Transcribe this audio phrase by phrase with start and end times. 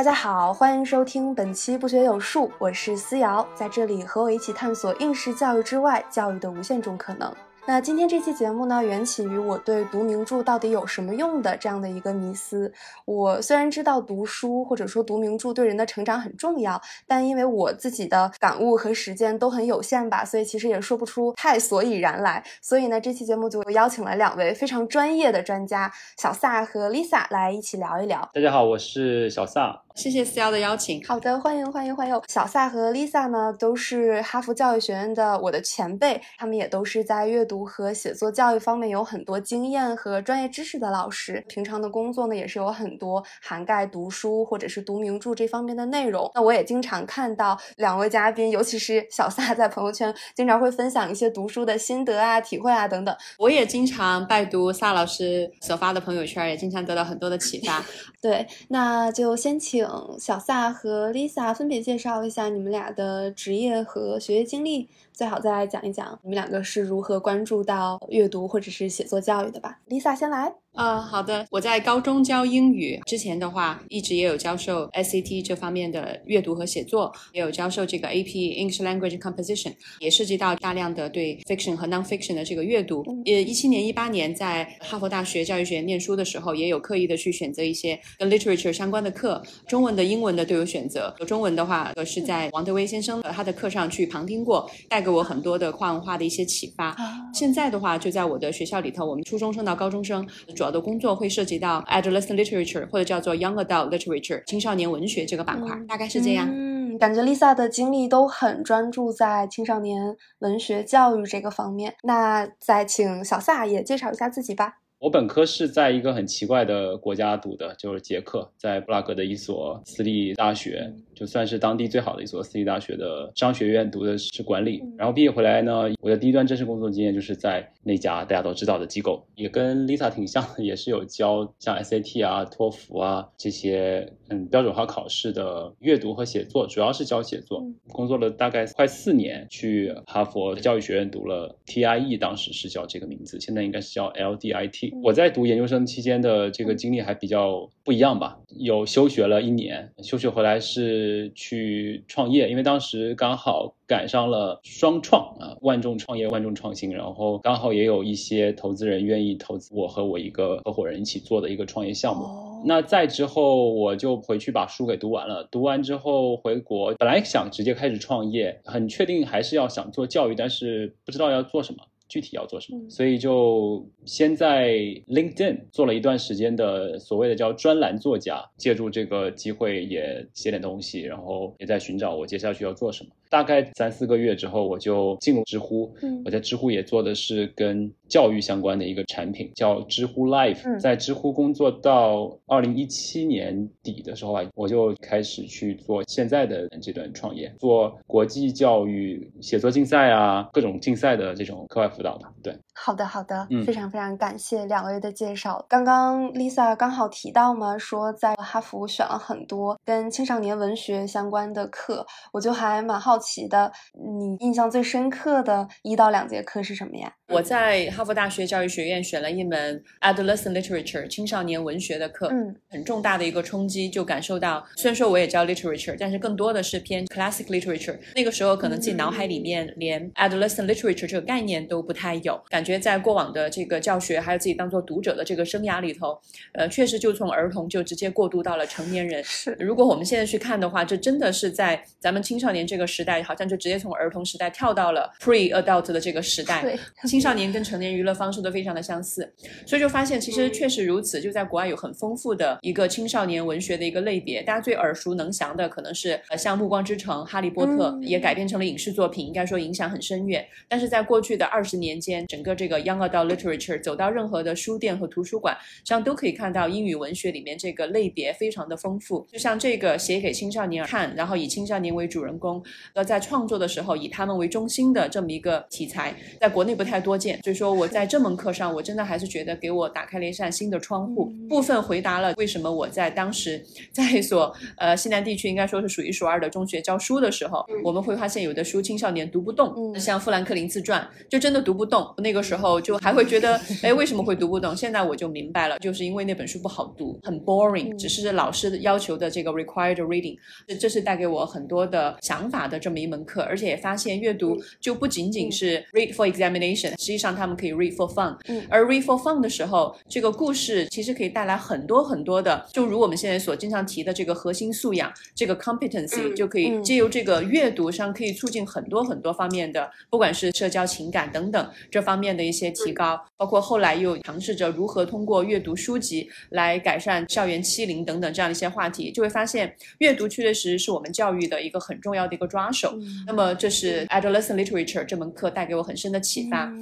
[0.00, 7.30] 大家好，欢迎收听本期不学有术，我是思瑶，在这里和我一起探索应试教育之外教育的无限种可能。
[7.66, 12.72] 那今天这期节目呢，缘起于我对读名著到底有什么用的这样的一个迷思。
[13.04, 22.42] 我虽然知道读书或者说读名著对人的成长很重要，但因为我自己的感悟和实践都很有限吧，所以其实也说不出太所以然来。
[22.62, 28.28] 所以呢，这期节目就邀请了两位非常专业的专家，小萨和 Lisa 来一起聊一聊。
[28.32, 29.82] 大家好，我是小萨。
[29.94, 31.04] 谢谢思瑶的邀请。
[31.04, 32.20] 好的，欢迎欢迎欢迎！
[32.28, 41.44] 小萨和 Lisa 呢，都是哈佛教育学院的我的前辈，他们也都是在阅读和写作教育方面有很多经验和专业知识的老师。
[41.48, 46.30] 平常的工作呢，也是有很多涵盖读书或者是读名著这方面的内容。
[46.34, 53.14] 那我也经常看到两位嘉宾，尤其是小萨在朋友圈经常会分享一些读书的心得啊、体会啊等等。
[53.38, 57.84] 我也经常拜读萨老师所发的朋友圈，也经常得到很多的启发。
[58.22, 59.79] 对，那就先请
[60.18, 64.88] 小撒和 Lisa 分别介绍一下你们俩的职业和学业经历，
[65.20, 69.78] 最好再来讲一讲你们两个是如何关注到阅读或者是写作教育的吧。
[69.90, 70.50] Lisa 先来。
[70.72, 71.44] 啊，好的。
[71.50, 83.04] 我在高中教英语之前的话，一直也有教授 SAT 这方面的阅读和写作，也有教授这个 AP English Language Composition，也涉及到大量的对 fiction 和 non-fiction 的这个阅读。
[83.24, 91.12] 也一七年、一八年在哈佛大学教育学院念书的时候，也有刻意的去选择一些跟 literature 相关的课，中文的、英文的都有选择。
[91.26, 96.96] 中文的话，是在王德威先生他的课上去旁听过，带给我很多的跨文化的一些启发。
[97.34, 100.26] 现在的话，就在我的学校里头，我们初中生到高中生。
[100.54, 106.48] 主要的工作会涉及到 adolescent literature 或者叫做 young adult literature 青少年文学这个板块，大概是这样。
[106.50, 111.94] 嗯，感觉 Lisa 的经历都很专注在青少年文学教育这个方面。
[112.02, 114.76] 那再请小萨也介绍一下自己吧。
[114.98, 124.82] 我本科是在一个很奇怪的国家读的，就是捷克，在布拉格的一所私立大学，就算是当地最好的一所私立大学的商学院读的是管理。
[124.96, 137.62] 然后毕业回来呢，我的第一段正式工作经验就是在那家大家都知道的机构，也跟 Lisa 挺像的，也是有教像 SAT 啊、托福啊这些嗯标准化考试的阅读和写作，主要是教写作。
[137.92, 144.98] 工作了大概快四年，去哈佛教育学院读了 TIE，当时是叫这个名字，现在应该是叫 LDIT。
[145.02, 162.28] 我在读研究生期间的这个经历还比较不一样吧，有休学了一年，休学回来是去创业，因为当时刚好赶上了双创啊，万众创业，万众创新，然后刚好也有一些投资人愿意投资我和我一个合伙人一起做的一个创业项目。
[162.64, 171.82] 那再之后我就回去把书给读完了，读完之后回国，本来想直接开始创业，很确定还是要想做教育，但是不知道要做什么。
[172.10, 174.70] 具体要做什么，所以就先在
[175.06, 183.10] LinkedIn 做了一段时间的所谓的叫专栏作家，借助这个机会也写点东西，然后也在寻找我接下去要做什么。
[183.30, 185.94] 大概三四个月之后，我就进入知乎。
[186.02, 190.78] 嗯，我在知乎也做的是跟教育相关的一个产品，叫知乎 Life。
[190.80, 202.32] 在知乎工作到二零一七年底的时候啊，我就开始去做现在的这段创业，做国际教育写作竞赛啊，各种竞赛的这种课外辅导吧。
[202.42, 202.52] 对。
[202.74, 205.64] 好的，好的，非常非常感谢两位的介绍。
[205.68, 217.12] 刚刚 Lisa 刚好提到嘛，说在哈佛选了很多跟青少年文学相关的课，我就还蛮好奇的，你印象最深刻的一到两节课是什么呀？
[217.28, 227.96] 我在哈佛大学教育学院选了一门 adolescent literature 青少年文学的课，嗯，很重大的一个冲击，就感受到，虽然说我也教 literature，但是更多的是偏 classic literature。
[228.16, 236.18] 那个时候可能自己脑海里面连 adolescent literature 这个概念都不太有，感觉在过往的这个教学还有自己当做读者的这个生涯里头，
[236.54, 239.22] 呃，确实就从儿童就直接过渡到了成年人。
[239.24, 246.62] 是，如果我们现在去看的话，这真的是在咱们青少年这个时代，好像就直接从儿童时代跳到了 pre adult 的这个时代。
[246.62, 246.78] 对。
[247.08, 249.32] 青少年跟成年娱乐方式都非常的相似，
[249.66, 251.20] 所以就发现其实确实如此。
[251.20, 260.46] 就在国外有很丰富的一个青少年文学的一个类别，大家最耳熟能详的可能是呃像《暮光之城》《哈利波特》也改编成了影视作品，应该说影响很深远。
[260.68, 269.26] 但是在过去的二十年间，整个这个 young adult literature 走到任何的书店和图书馆，实际上都可以看到英语文学里面这个类别非常的丰富。
[269.30, 272.62] 就像这个写给青少年看，然后以青少年为主人公，
[273.00, 277.40] 《呃，在创作的时候以他们为中心的这么一个题材，在国内不太多见。
[277.42, 291.00] 所以说我在这门课上，我真的还是觉得给我打开了一扇新的窗户，部分回答了为什么我在当时在一所呃西南地区应该说是数一数二的中学教书的时候，我们会发现有的书青少年读不动，像《富兰克林自传》
[291.30, 292.06] 就真的读不动。
[292.18, 294.76] 那个时候就还会觉得，哎，为什么会读不懂？
[294.76, 300.36] 现在我就明白了，就是因为那本书不好读，很 boring，只是老师要求的这个 required reading。
[300.66, 308.36] 这这是带给我很多的想法的这么一门课，而且也发现阅读就不仅仅是 read for examination，实际上他们可以 read for fun。
[308.68, 323.20] 而 read for fun 的时候，这个故事其实可以带来很多很多的，就如我们现在所经常提的这个核心素养，这个 competency 就可以借由这个阅读上可以促进很多很多方面的，不管是社交、情感等等这方面的一些提高。
[323.36, 332.79] 包括后来又尝试着如何通过阅读书籍来改善校园欺凌等等这样一些话题，就会发现阅读确实是我们教育的一个很重要的一个抓手。
[333.26, 336.72] 那么这是 adolescent literature 这门课带给我很深的启发。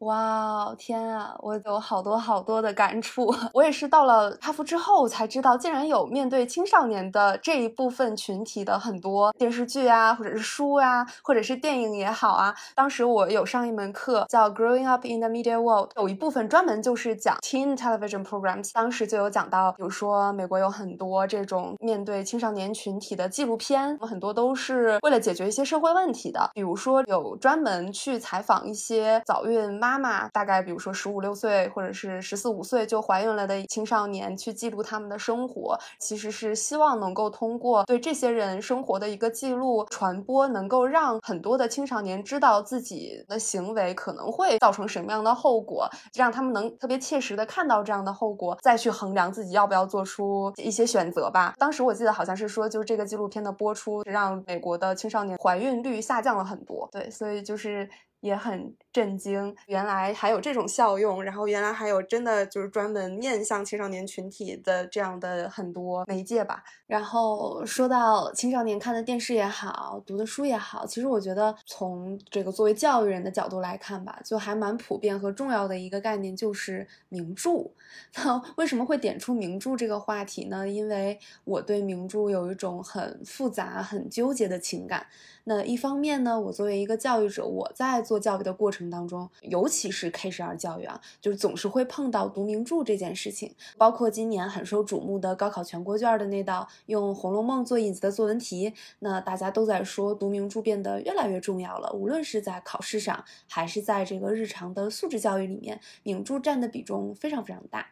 [0.00, 3.34] 哇天啊，我有好多好多的感触。
[3.52, 12.54] 我也是到了哈佛之后才知道，竟然有面对青少年的这一部分群体的很多电视剧啊，或者是书啊，或者是电影也好啊。
[12.74, 18.70] 当时我有上一门课叫 Growing Up in the Media World，有一部分专门就是讲 teen television programs。
[18.72, 26.50] 当时就有讲到，比如说美国有很多这种面对青少年群体的纪录片，很多都是为了解决一些社会问题的。
[26.54, 29.89] 比如说有专门去采访一些早孕妈。
[29.90, 51.54] 妈妈大概比如说十五六岁或者是十四五岁就怀孕了的青少年，去记录他们的生活，其实是希望能够通过对这些人生活的一个记录传播，能够让很多的青少年知道自己的行为可能会造成什么样的后果，让他们能特别切实的看到这样的后果，再去衡量自己要不要做出一些选择吧。
[51.58, 56.88] 当时我记得好像是说，就是这个纪录片的播出，让美国的青少年怀孕率下降了很多。
[56.92, 57.90] 对，所以就是。
[58.20, 66.64] 也很震惊，原来还有这种效用，然后原来还有真的就是专门面向青少年群体的这样的很多媒介吧。
[66.86, 77.70] 然后说到青少年看的电视也好，读的书也好，其实我觉得从这个作为教育人的角度来看吧，就还蛮普遍和重要的一个概念就是名著。
[78.16, 80.68] 那 为什么会点出名著这个话题呢？
[80.68, 85.06] 因为我对名著有一种很复杂、很纠结的情感。
[85.44, 93.52] 那一方面呢，我作为一个教育者，我在做教育的过程当中，尤其是 K 十二教育啊，就是总是会碰到读名著这件事情。
[93.76, 101.92] 包括今年很受瞩目的高考全国卷的那道用《红楼梦》做引子的作文题，那大家都在说读名著变得越来越重要了。
[101.92, 107.88] 无论是在考试上，还是在这个日常的素质教育里面，名著占的比重非常非常大。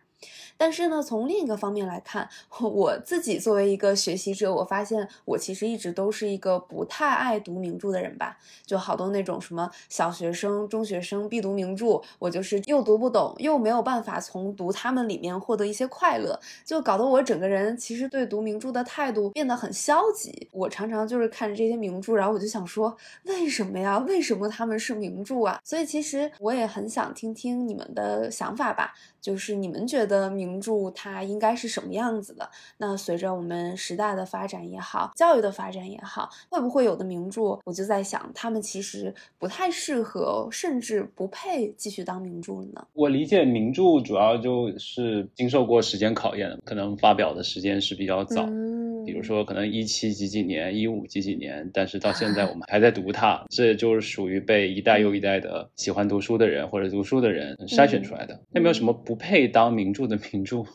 [0.57, 2.29] 但是呢，从另一个方面来看，
[2.61, 8.39] 我自己作为一个学习者，我发现我其实一直都是一个不太爱读名著的人吧。
[8.67, 20.49] 就好多那种什么小学生、中学生必读名著，我就是又读不懂，又没有办法从读他们里面获得一些快乐，就搞得我整个人其实对读名著的态度变得很消极。
[20.53, 23.99] 我常常就是看着这些名著，然后我就想说，为什么呀？
[23.99, 25.61] 为什么他们是名著啊？
[25.65, 30.29] 所以其实我也很想听听你们的想法吧，就是你们觉得。
[30.39, 32.49] 名著它应该是什么样子的？
[32.77, 42.87] 那随着我们时代的发展也好，教育的发展也好，会不会有的名著，我就在想，他们其实不太适合，甚至不配继续当名著呢？
[42.93, 58.39] 我理解名著主要就是经受过时间考验的，可能发表的时间是比较早，嗯比如说可能一七几几年、一五几几年，但是到现在我们还在读它，这就是属于被一代又一代的喜欢读书的人或者读书的人筛选出来的。
[58.51, 60.07] 那没有什么不配当名著。
[60.07, 60.67] 的名著，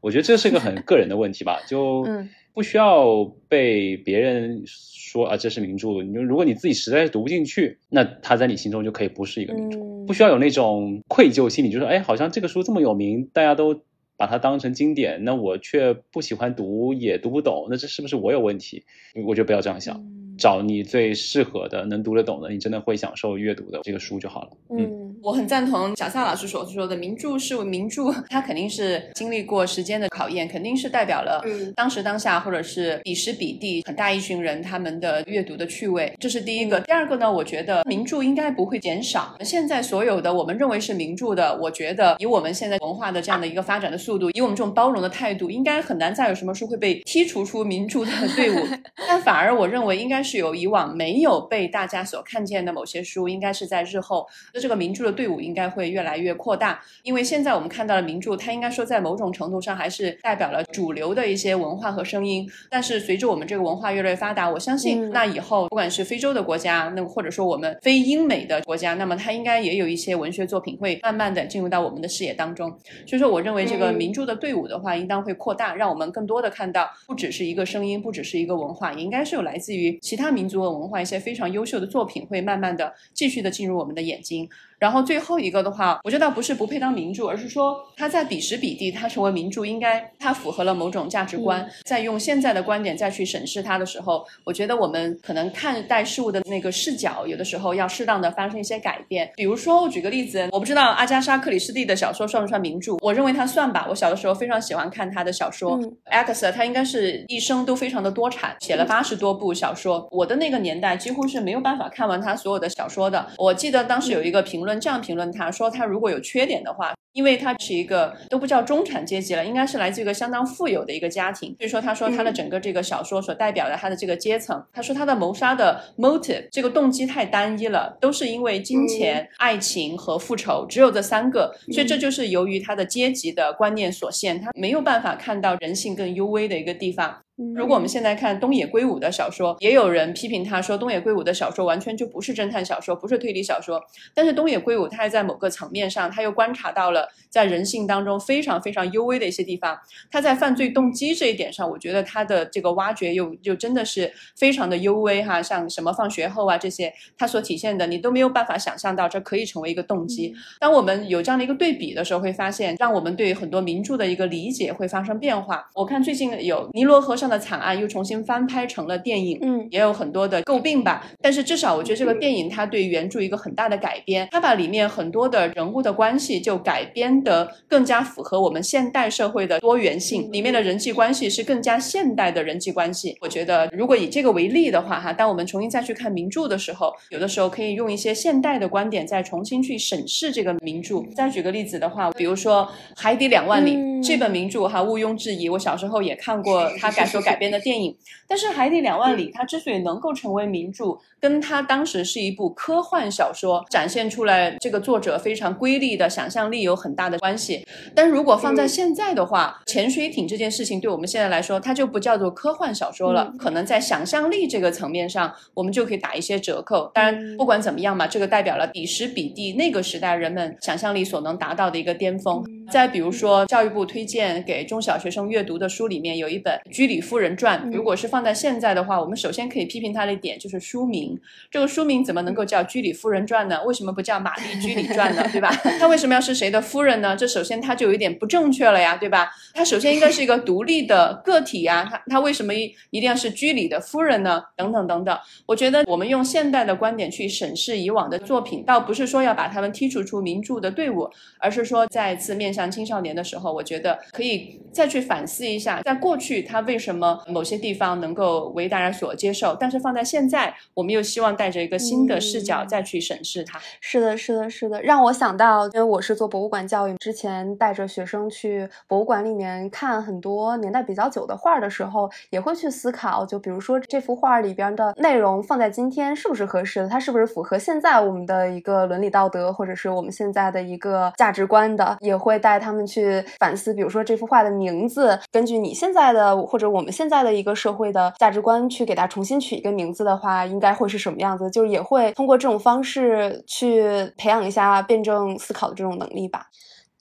[0.00, 2.06] 我觉得这是个很个人的问题吧，就
[2.54, 6.00] 不需要被别人说啊，这是名著。
[6.02, 13.82] 你如果你自己实在是读不进去，那它在你心中就可以不是一个名著，不需要有那种愧疚心理，就说哎，好像这个书这么有名，大家都
[14.16, 18.84] 把它当成经典，那我却不喜欢读，也读不懂，那这是不是我有问题？
[19.26, 20.02] 我觉得不要这样想，
[20.38, 24.50] 找你最适合的、能读得懂的，你真的会享受阅读的这个书就好了。
[24.70, 25.11] 嗯。
[25.22, 31.40] 我很赞同小夏老师所说的，名著是名著，它肯定是经历过时间的考验，肯定是代表了
[31.76, 36.80] 当时当下或者是彼时彼地很大一群人他们的阅读的趣味，这是第一个。
[36.80, 39.36] 第二个呢，我觉得名著应该不会减少。
[39.44, 48.66] 现在所有的我们认为是名著的，我觉得以我们现在文化的这样的一个发展的速度，以我们这种包容的态度，应该很难再有什么书会被剔除出名著的队伍。
[49.06, 55.11] 但反而我认为应该是有以往没有被大家所看见的某些书，应该是在日后的这个名著的。
[55.12, 62.50] 的队伍应该会越来越扩大，因为现在我们看到的名著，它应该说在某种程度上还是代表了主流的一些文化和声音。
[62.70, 72.70] 但是随着我们这个文化越来越发达，我相信那以后不管是非洲的国家，那或者说我们非英美的国家，那么它应该也有一些文学作品会慢慢的进入到我们的视野当中。
[73.06, 84.48] 所以说，我认为这个名著的队伍的话，应当会扩大，让我们更多的看到不只是一个声音，不只是一个文化，也应该是有来自于其他民族的文化一些非常优秀的作品，会慢慢的继续的进入我们的眼睛。
[84.82, 91.64] 然后最后一个的话，我觉得倒不是不配当名著，而是说它在彼时彼地，它成为名著，应该它符合了某种价值观。
[91.84, 99.30] 在用现在的观点再去审视它的时候，我觉得我们可能看待事物的那个视角，有的时候要适当的发生一些改变。
[99.36, 103.86] 比如说，我举个例子，我不知道阿加莎·克里斯蒂的小说算不算名著，我认为它算吧。
[103.88, 105.78] 我小的时候非常喜欢看他的小说。
[106.06, 110.08] a 他应该是一生都非常的多产，写了八十多部小说。
[110.10, 113.24] 我的那个年代几乎是没有办法看完他所有的小说的。
[113.38, 114.71] 我记得当时有一个评论。
[114.80, 116.92] 这样评论他说，他如果有缺点的话。
[117.12, 121.54] 因为他是一个都不叫中产阶级了，应该是来自一个相当富有的一个家庭。
[121.58, 131.54] 所以说，他说他的整个这个小说所代表的他的这个阶层，他说他的谋杀的 motive 这个动机太单一了，都是因为金钱、爱情和复仇，只有这三个。
[131.70, 137.22] 所以这就是由于他的阶级的观念所限，他没有办法看到人性更幽微的一个地方。
[137.56, 143.82] 如果我们现在看东野圭吾的小说，也有人批评他说东野圭吾的小说完全就不是侦探小说，不是推理小说。
[144.14, 147.01] 但是东野圭吾他还在某个层面上，他又观察到了。
[147.28, 149.78] 在人性当中非常非常幽微的一些地方，
[150.10, 160.34] 他在犯罪动机这一点上，我觉得他的这个挖掘又又真的是非常的幽微哈，像什么放学后啊这些，他所体现的你都没有办法想象到这可以成为一个动机。
[160.60, 165.66] 当我们有这样的一个对比的时候，会发现让我们对很多名著的一个理解会发生变化。
[165.74, 176.82] 我看最近有尼罗河上的惨案又重新翻拍成了电影，嗯，也有很多的诟病吧，但是至少我觉得这个电影它对原著一个很大的改编，它把里面很多的人物的关系就改。
[176.92, 183.16] 编得更加符合我们现代社会的多元性，里面的人际关系是更加现代的人际关系。
[183.20, 191.02] 我觉得，如果以这个为例的话，哈，当我们重新再去看名著的时候，有的时候可以用一些现代的观点再重新去审视这个名著。
[191.16, 192.68] 再举个例子的话，比如说
[193.00, 197.96] 《海底两万里》这本名著，哈，毋庸置疑，我小时候也看过他改所改编的电影。
[198.28, 206.81] 但是《海底两万里》它之所以能够成为名著，跟它当时是一部科幻小说，展现出来这个作者非常瑰丽的想象力有。
[206.82, 213.32] 很大的关系，但如果放在现在的话，潜水艇这件事情对我们现在来说，它就不叫做科幻小说了。
[213.38, 216.90] 可能在想象力这个层面上，我们就可以打一些折扣。
[216.92, 222.42] 当然，不管怎么样嘛，这个代表了彼时彼地那个时代人们想象力所能达到的一个巅峰。
[222.70, 231.18] 再比如说，教育部推荐给中小学生阅读的书里面有一本《居里夫人传》，如果是放在现在的话，我们首先可以批评它的一点就是书名，
[231.50, 233.62] 这个书名怎么能够叫《居里夫人传》呢？
[233.64, 235.22] 为什么不叫《玛丽居里传》呢？
[235.32, 235.50] 对吧？
[235.78, 236.60] 它为什么要是谁的？
[236.72, 237.14] 夫人呢？
[237.14, 239.30] 这首先她就有一点不正确了呀，对吧？
[239.52, 244.42] 她首先应该是一个独立的个体呀，她她为什么一一定要是居里的夫人呢？
[244.56, 245.18] 等等等等。
[245.44, 251.06] 我觉得我们用现代的观点去审视以往的作品，倒不是说要把他们剔除出名著的队伍，
[251.38, 263.60] 而是说再次面向青少年的时候，我觉得可以再去反思一下，在过去他为什么某些地方能够为大家所接受，但是放在现在，我们又希望带着一个新的视角再去审视它。
[263.80, 266.96] 是的，是的，是的，让我想到，因为我是做博物馆教育。
[266.98, 291.50] 之前带着学生去博物馆里面看很多年代比较久的画的时候，也会去思考，就比如说这幅画里边的内容放在今天是不是合适的，它是不是符合现在我们的一个伦理道德，或者是我们现在的一个价值观的，也会带他们去反思，比如说这幅画的名字，根据你现在的或者我们现在的一个社会的价值观去给它重新取一个名字的话，应该会是什么样子？
[291.50, 293.82] 就是也会通过这种方式去
[294.16, 296.46] 培养一下辩证思考的这种能力吧。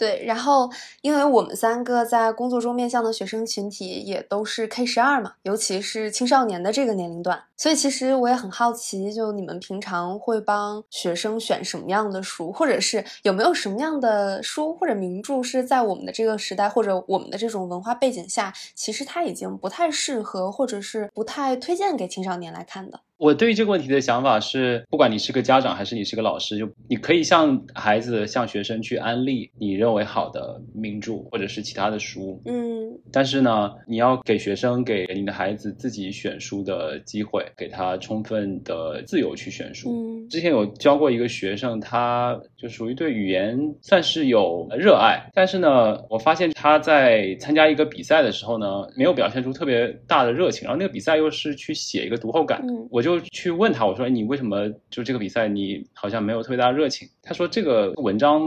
[0.01, 0.67] 对，然后
[1.01, 23.01] 因为我们三个在工作中面向的学生群体也都是 K 十二嘛，尤其是青少年的这个年龄段，所以其实我也很好奇，就你们平常会帮学生选什么样的书，或者是有没有什么样的书或者名著是在我们的这个时代或者我们的这种文化背景下，其实它已经不太适合，或者是不太推荐给青少年来看的。
[23.21, 39.91] 我对于这个问题的想法是，不管你是个家长还是你是个老师，就你可以向孩子、向学生去安利你认为好的名著或者是其他的书，嗯，但是呢，你要给学生、给你的孩子自己选书的机会，给他充分的自由去选书。
[39.91, 53.10] 嗯，之前有教过一个学生，他就属于对语言算是有热爱，但是呢，我发现他在参加一个比赛的时候呢，没有表现出特别大的热情，然后那个比赛又是去写一个读后感，我就。
[53.19, 57.07] 就去问他，我说你为什么就这个比赛你好像没有特别大的热情？
[57.21, 58.41] 他说这个文章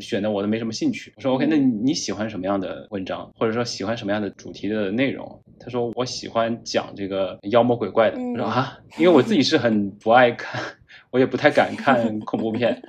[0.00, 1.12] 选的我都没什么兴趣。
[1.16, 5.40] 我说 OK，那你喜欢什么样的文章，或者说喜欢什么样的主题的内容？
[5.58, 8.18] 他说我喜欢讲这个妖魔鬼怪的。
[8.20, 10.60] 我说啊，因为我自己是很不爱看，
[11.10, 12.82] 我也不太敢看恐怖片。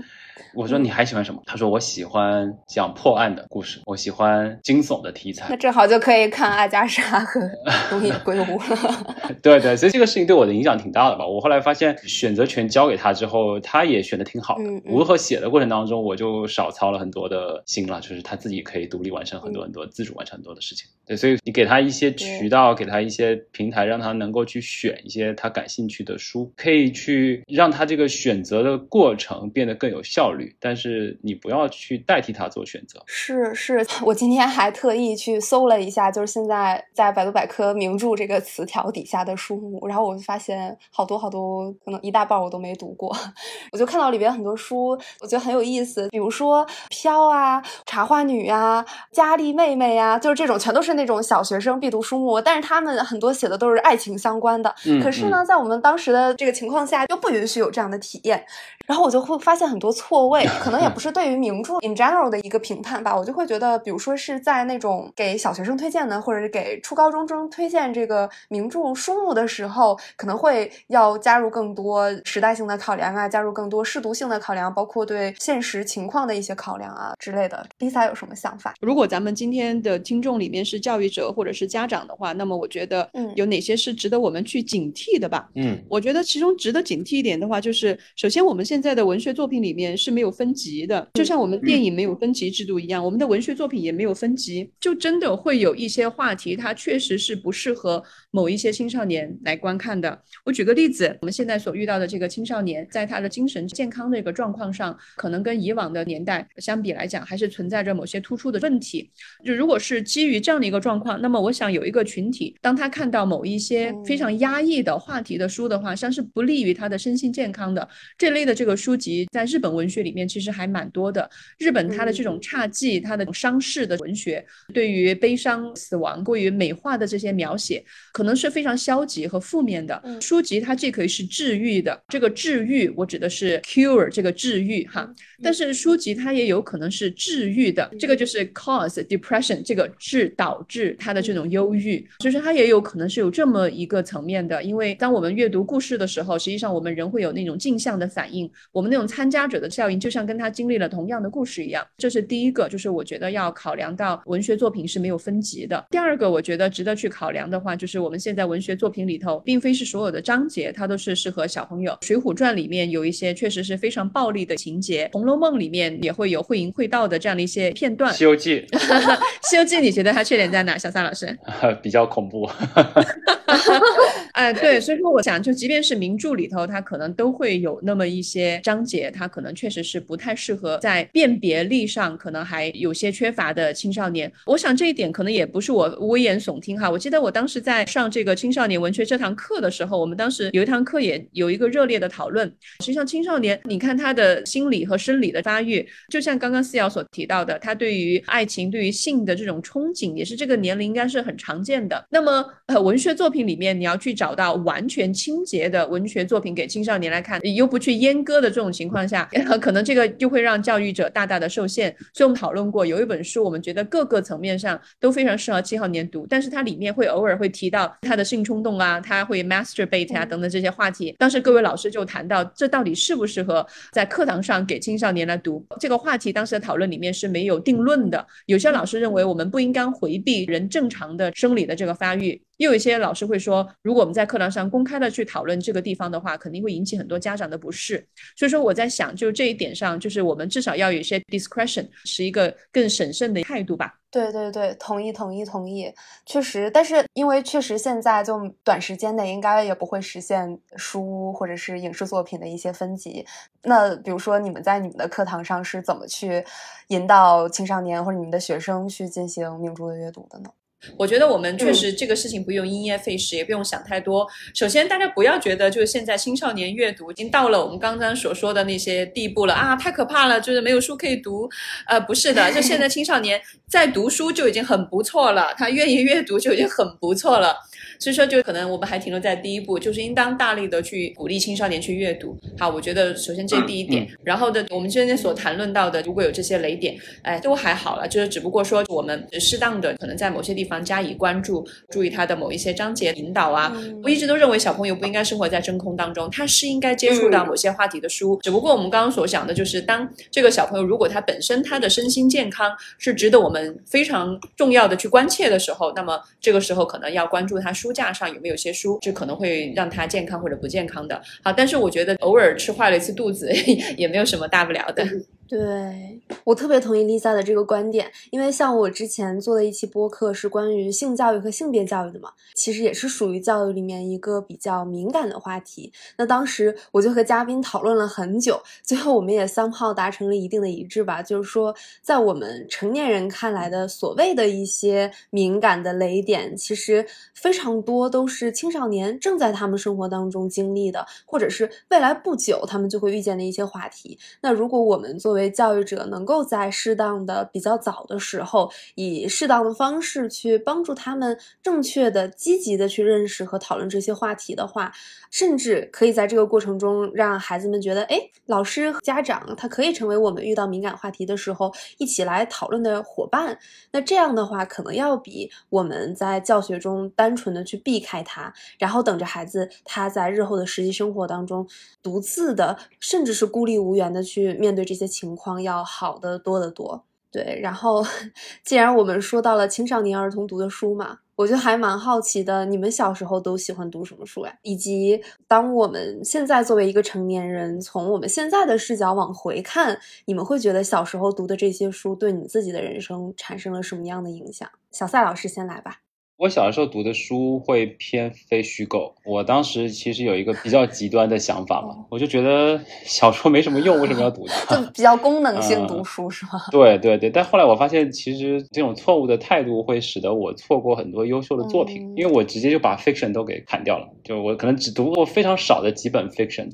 [0.54, 1.42] 我说你还喜欢什么？
[1.46, 5.48] 他说我喜欢讲破案的故事，我喜欢惊悚的题材。
[5.50, 7.42] 那正好就可以看阿加莎和
[7.90, 9.36] 东野圭吾了。
[9.42, 11.26] 对对，所以这个事情对我的影响挺大的吧。
[11.26, 14.64] 我后来发现选择权交给他之后，他也选的挺好的。
[14.86, 20.88] 无论和写的过程当中，我就少操了很多的心了，就是他自己可以独立完成很多很多，自主完成很多的事情。
[21.06, 30.56] 对，所以你给他一些渠道，给他一些平台，让他能够去选一些他感兴趣的书，可以去让他这个选择的过程变得更有效率。
[30.60, 33.02] 但是你不要去代替他做选择。
[33.06, 43.16] 是是， 我今天还特意去搜了一下，就是现在在百度百科名著这个词条底下的书目，然后我就发现好多好多，可能一大半我都没读过。
[43.72, 44.90] 我就看到里边很多书，
[45.22, 54.74] 我觉得很有意思，比如说《飘》啊、《茶花女》啊、《佳丽妹妹》呀，就是这种全都是那种小学生必读书目，但是他们很多写的都是爱情相关的。
[55.02, 58.46] 可是呢，在我们当时的这个情况下，又不允许有这样的体验。
[58.86, 63.16] 然后我就会发现很多错位，可能也不 是对于名著 in general 的一个评判吧。
[63.16, 77.66] 我就会觉得，比如说是在那种给小学生推荐的，或者是给初高中生推荐这个名著书目的时候，可能会要加入更多时代性的考量啊，加入更多适读性的考量，包括对现实情况的一些考量啊之类的。
[77.80, 78.74] Lisa 有什么想法？
[78.82, 85.50] 如果咱们今天的听众里面是教育者或者是家长的话，那么我觉得，嗯，有哪些是值得我们去警惕的吧？
[85.56, 100.22] 嗯，我觉得其中值得警惕一点的话，就是首先我们现在的文学作品里面是没有分级的，就像我们电影没有分级制度一样，我们的文学作品也没有分级，就真的会有一些话题，它确实是不适合某一些青少年来观看的。
[100.44, 109.10] 我举个例子，我们现在所遇到的这个青少年，在他的精神健康的一个状况上，可能跟以往的年代相比来讲，还是存在着某些突出的问题。
[109.46, 121.30] 就如果是基于这样的一个状况，那么我想有一个群体，当他看到某一些非常压抑的话题的书的话，像是不利于他的身心健康的这类的这个书籍，在日本文学里面其实还蛮多的。
[121.60, 130.02] 日本它的这种侘寂、它的伤逝的文学，对于悲伤、死亡过于美化的这些描写，可能是非常消极和负面的。
[130.20, 135.08] 书籍它既可以是治愈的，这个治愈我指的是 cure 这个治愈哈，
[135.44, 144.64] 但是书籍它也有可能是治愈的，这个就是 cause depression 这个致导致它的这种忧郁，就是它也有可能是有这么一个层面的。
[144.64, 151.86] 因为当我们阅读故事的时候，实际上我们人会有那种镜像的反应，我们那种参加者的效应，就像跟他经历了同样的故事一样。
[151.98, 155.86] 这是第一个，就是我觉得要考量到文学作品是没有分级的。
[155.90, 161.92] 第二个，我觉得值得去考量的话，就是我们现在文学作品里头，并非是所有的章节它都是适合小朋友。
[162.06, 168.62] 《水浒传》里面有一些确实是非常暴力的情节，《红楼梦》里面也会有会淫会道的这样的一些片段，《西游记
[169.42, 170.78] 》《西游记》你觉得它缺点在哪？
[170.78, 171.38] 小撒老师
[171.84, 172.50] 比较恐怖。
[174.34, 184.32] 哎，对，所以说我想，就即便是名著里头，它可能都会有那么一些章节，它可能确实是不太适合在辨别力上，可能还有些缺乏的青少年。
[184.46, 186.90] 我想这一点可能也不是我危言耸听哈。
[186.90, 192.52] 我记得我当时在上这个青少年文学这堂课的时候，我们当时有一堂课也有一个热烈的讨论。
[192.80, 202.04] 实际上，青少年你看他的心理和生理的发育，就像刚刚思瑶所提到的，他对于爱情、对于性的这种憧憬，也是这个年龄应该是很常见的。
[202.10, 209.30] 那么，呃，文学作品里面你要去找到完全清洁的文学作品给青少年来看，又不去阉割的这种情况下，
[209.62, 211.96] 可能这个就会让教育者大大的受限。
[212.14, 221.16] 所以我们讨论过，有一本书，我们觉得各个层面上都非常适合七号年读，但是它里面会偶尔会提到他的性冲动啊，他会 masturbate 啊等等这些话题。
[221.18, 226.32] 当时各位老师就谈到，这到底适不适合在课堂上给青少年来读这个话题？
[226.32, 228.26] 当时的讨论里面是没有定论的。
[228.46, 232.42] 有些老师认为我们不应该回避人正常的生理的这个发育。
[232.58, 238.06] 又有一些老师会说，如果我们在课堂上公开的去讨论这个地方的话，肯定会引起很多家长的不适。
[238.36, 244.00] 所以说我在想，就这一点上，就是我们至少要有一些 discretion，是一个更审慎的态度吧。
[244.12, 245.92] 对对对，同意同意同意，
[246.28, 253.26] 确实，但是因为确实现在就短时间内应该也不会实现书或者是影视作品的一些分级。
[253.64, 256.46] 那比如说你们在你们的课堂上是怎么去
[256.90, 260.52] 引导青少年或者你们的学生去进行名著的阅读的呢？
[260.98, 264.28] 我觉得我们确实这个事情不用因噎废食，也不用想太多。
[264.54, 271.50] 首先，大家不要觉得就是现在青少年阅读已经到了我们刚刚所说的那些地步了啊，太可怕了，就是没有书可以读。
[271.88, 277.56] 呃，不是的，就现在青少年 在读书就已经很不错了，他愿意阅读就已经很不错了。
[278.00, 282.38] 所以说，就可能我们还停留在第一步，就是应当大力的去鼓励青少年去阅读。
[282.58, 284.06] 好，我觉得首先这是第一点。
[284.24, 293.76] 然后的，我们今天所谈论到的，如果有这些雷点，哎，都还好了，就是只不过说我们适当的可能在某些地方加以关注，注意他的某一些章节引导啊。
[294.02, 298.40] 我一直都认为小朋友不应该生活在真空当中，他是应该接触到某些话题的书。
[298.42, 311.22] 只不过我们刚刚所讲的就是，当这个小朋友如果他本身他的身心健康是值得我们非常重要的去关切的时候，那么这个时候可能要关注他书架上有没有些书，这可能会让他健康或者不健康的。
[311.44, 313.52] 好，但是我觉得偶尔吃坏了一次肚子
[313.98, 315.06] 也没有什么大不了的。
[315.54, 325.94] 对我特别同意 Lisa 的这个观点，因为像我之前做的一期播客是关于性教育和性别教育的嘛，其实也是属于教育里面一个比较敏感的话题。
[326.18, 337.06] 那当时我就和嘉宾讨论了很久，最后我们也三炮达成了一定的一致吧，就是说在我们成年人看来的所谓的一些敏感的雷点，其实
[337.44, 344.18] 非常多都是青少年正在他们生活当中经历的，或者是未来不久他们就会遇见的一些话题。
[344.40, 354.94] 那如果我们作为教育者能够在适当的、比较早的时候，以适当的方式去帮助他们正确的、积极的去认识和讨论这些话题的话，
[355.30, 363.60] 甚至可以在这个过程中让孩子们觉得，哎，老师、家长他可以成为我们遇到敏感话题的时候一起来讨论的伙伴。
[363.92, 371.68] 那这样的话，可能要比我们在教学中单单纯的去避开他，然后等着孩子他在日后的实际生活当中
[372.04, 375.24] 独自的，甚至是孤立无援的去面对这些情。
[375.24, 377.58] 情况要好的多得多，对。
[377.64, 378.06] 然后，
[378.62, 384.54] 既然我们说到了青少年儿童读的书嘛，我就还蛮好奇的，你们小时候都喜欢读什么书呀？
[384.64, 394.70] 以及当我们现在作为一个成年人，从我们现在的视角往回看，你们会觉得小时候读的这些书对你自己的人生产生了什么样的影响？
[394.92, 396.02] 小赛老师先来吧。
[396.44, 399.16] 我小的时候读的书会偏非虚构。
[399.24, 404.46] 我当时其实有一个比较极端的想法嘛，我就觉得小说没什么用，为什么要读？
[404.70, 406.60] 就比较功能性读书是吗？
[406.70, 407.30] 对对对。
[407.30, 414.10] 但后来我发现，其实这种错误的态度会使得我错过很多优秀的作品，因为我直接就把 fiction 都给砍掉了。
[414.26, 416.70] 就我可能只读过非常少的几本 fiction。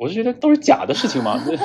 [0.00, 1.58] 我是觉得都是假的事情嘛，那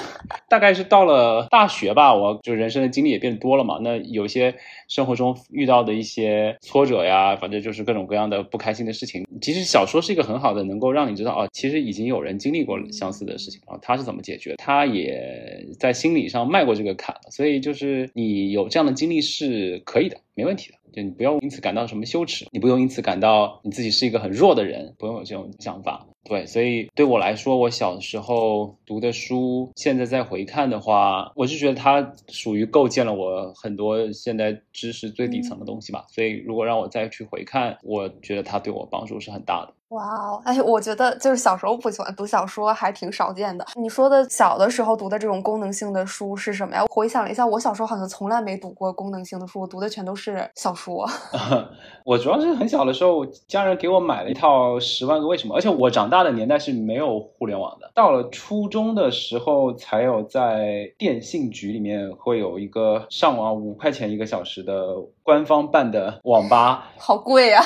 [0.49, 3.79] 大概是到了大学吧，我就人生的经历也变多了嘛。
[3.81, 4.53] 那有些
[4.89, 9.25] 生活中遇到的一些挫折呀，反正就是各种各样的不开心的事情。
[9.41, 17.31] 其实小说是一个很好的，能够让你知道哦，其实已经有人经历过相似的事情啊，他是怎么解决，他也在心理上迈过这个坎了。
[17.31, 20.77] 所以就是你有这样的经历是可以的，没问题的。
[20.91, 26.05] 就你不要因此感到什么羞耻，你不用因此感到你自己是一个很弱的人，不用有这种想法。
[26.27, 36.03] 对，所以对我来说，我小的时候读的书，现在再回看的话，我是觉得它属于构建了我很多现在知识最底层的东西吧。
[36.09, 39.73] 所以如果让我再去回看，我觉得它对我帮助是很大的。
[39.95, 43.65] 哇哦，哎，我觉得就是小时候不喜欢读小说，还挺少见的。
[43.75, 46.83] 你说的小的时候读的这种功能性的书是什么呀？
[46.83, 51.07] 我回想了一下，我小时候好像从来没读过功能性的书，我读的全都是小说。
[52.03, 57.89] 我主要是很小的时候，家人给我买了一套《十万个为什么》，而且我长大的年代是没有互联网的。
[57.95, 67.59] 到了初中的时候，才有在电信局里面会有一个上网五块钱一个小时的官方办的网吧，好贵呀！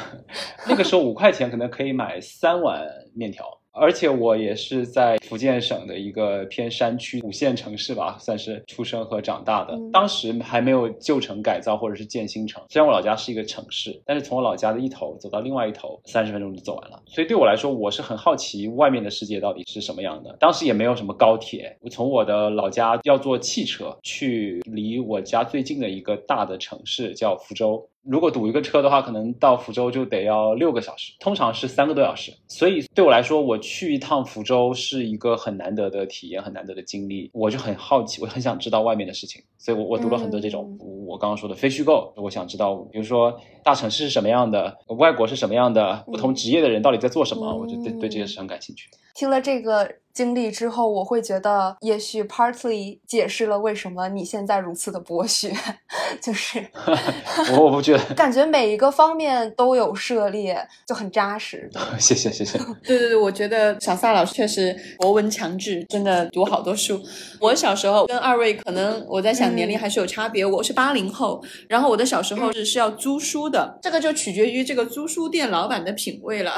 [0.68, 3.59] 那个时候五块钱可能可以买三碗面条。
[3.80, 9.74] 而且我也是在福建省的一个偏山区五线城市吧，算是出生和长大的。
[9.90, 17.02] 当时还没有旧城改造或者是建新城，虽然我老家是一个城市，但是从我老家的一头走到另外一头，三十分钟就走完了。
[17.06, 20.36] 所以对我来说，我是很好奇外面的世界到底是什么样的。
[20.38, 27.88] 当时也没有什么高铁，我从我的老家要坐汽车去离我家最近的一个大的城市，叫福州。
[28.02, 32.32] 如果堵一个车的话，可能到福州就得要六个小时，通常是三个多小时。
[32.48, 37.30] 所以对我来说，我去一趟福州是一个很难得的体验，很难得的经历。
[37.34, 42.12] 我就很好奇，我很想知道外面的事情，所以我我读了很多这种我刚刚说的非虚构。
[42.16, 48.88] 我想知道，比如说大城市是什么样的，外国是什么样的，不同职业的人到底在做什么，我就对对这些事很感兴趣。
[49.14, 49.96] 听了这个。
[50.12, 55.52] 经历之后，我会觉得也许 partly 解释了为什么你现在如此的博学，
[56.20, 56.64] 就是
[57.54, 61.70] 我我不觉得，感觉每一个方面都有涉猎，就很扎实。
[61.98, 62.58] 谢谢 谢谢。
[62.84, 67.00] 对对对，我觉得小萨老师确实博闻强志，真的读好多书。
[67.40, 76.52] 我小时候跟二位可能我在想年龄还是有差别，我是八零后，然后我的小时候是是要租书的，这个就取决于这个租书店老板的品味了，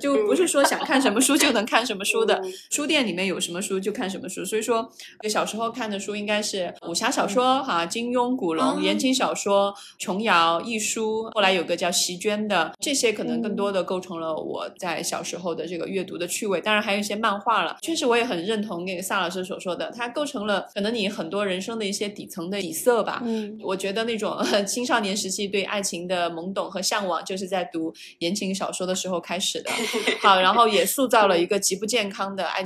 [0.00, 2.85] 就不是说想看什么书就能看什么书的书。
[2.86, 4.44] 书店里面有什么书就看什么书。
[4.44, 4.88] 所以说，
[5.28, 11.28] 小时候看的书应该是武侠小说哈，金庸、古龙、言情小说、琼瑶、易书。
[11.34, 16.60] 后来有个叫席绢的，这些可能更多的构成了我在小时候的这个阅读的趣味。
[16.60, 17.76] 当然还有一些漫画了。
[17.82, 23.20] 确实，我也很认同那个萨老师所说的，它构成了可能你很多人生的一些底层的底色吧。
[23.24, 29.72] 嗯，我觉得那种 青少年时期对爱情的懵懂和向往，就是在读言情小说的时候开始的。
[30.22, 32.62] 好，然后也塑造了一个极不健康的爱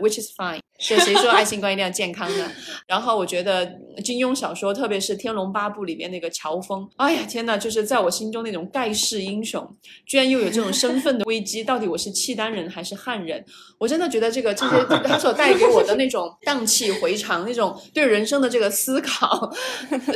[0.00, 0.60] ，which is fine。
[0.78, 2.50] 是谁说爱情观一定要健康呢？
[2.86, 3.66] 然后我觉得
[4.04, 9.68] 金庸小说，特别是《天龙八部》里面那个乔峰，哎呀天呐，就是在我心中那种盖世英雄，
[10.06, 13.44] 居然又有这种身份的危机，到底我是契丹人还是汉人？
[13.76, 19.50] 我真的觉得这个这些他所带给我的那种荡气回肠，那种对人生的这个思考，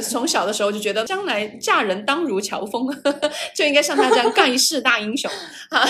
[0.01, 2.87] 从小的时候就觉得将来嫁人当如乔峰，
[3.57, 5.29] 就应该像他这样盖世大英雄
[5.70, 5.81] 啊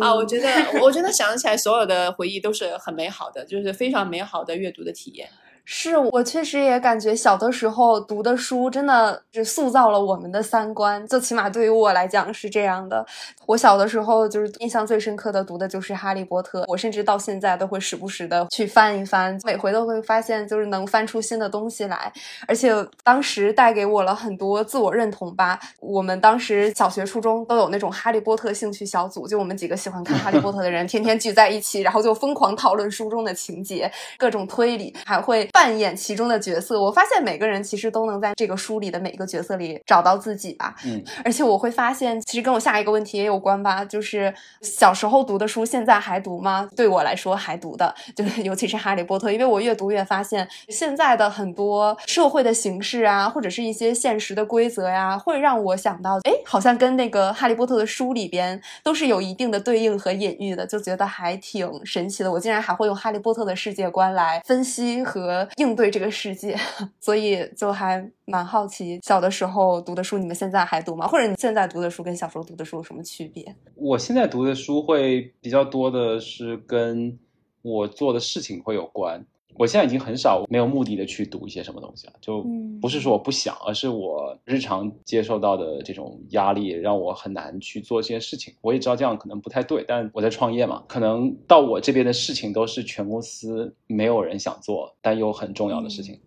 [0.00, 0.12] 啊！
[0.12, 3.91] 我觉得我真的想起来，所有的回忆都是很美好的，就是非。
[3.92, 5.28] 非常美好的阅读的体验。
[5.64, 13.04] 是我确实也感觉小的时候读的书真的是塑造了我们的三观，就起码对于我来讲是这样的。
[13.46, 22.12] 我小的时候就是印象最深刻的读的就是《哈利波特》，我甚至到现在都会时不时的去翻一翻，每回都会发现就是能翻出新的东西来，
[22.48, 22.72] 而且
[23.04, 25.58] 当时带给我了很多自我认同吧。
[25.80, 35.48] 我们当时小学、初中都有那种《哈利波特》兴趣小组，就我们几个喜欢看《哈利波特》的人天天聚在一起，然后就疯狂讨论书中的情节，各种推理，还会。
[35.52, 40.74] 扮演其中的角色，我发现每个人其实都能在这个书里的每个角色里找到自己吧。
[40.86, 46.66] 嗯，而且我会发现，其实跟我下一个问题也有关吧，就是小时候读的书，现在还读吗？
[46.74, 62.32] 对我来说还读的， 就是尤其是《哈利波特》，因为我越读越发现，现在的很多社会的形式啊，或者是一些现实的规则呀，会让我想到，哎，好像跟那个《哈利波特》的书里边都是有一定的对应和隐喻的，就觉得还挺神奇的。
[62.32, 65.41] 我竟然还会用《哈利波特》的世界观来分析和。
[65.56, 66.56] 应对这个世界，
[67.00, 71.06] 所以就还蛮好奇，小的时候读的书，你们现在还读吗？
[71.06, 73.54] 或者你现在读的书跟小时候读的书有什么区别？
[73.74, 77.18] 我现在读的书会比较多的是跟
[77.62, 79.24] 我做的事情会有关。
[79.54, 82.44] 我现在已经很少没有目的的去读一些什么东西了，就
[82.80, 88.54] 不是说我不想，而是我日常接受到的这种压力让我很难去做这些事情。
[88.60, 96.18] 我也知道这样可能不太对，但我在创业嘛，可能到我这边的事情都是全公司没有人想做，但又很重要的事情。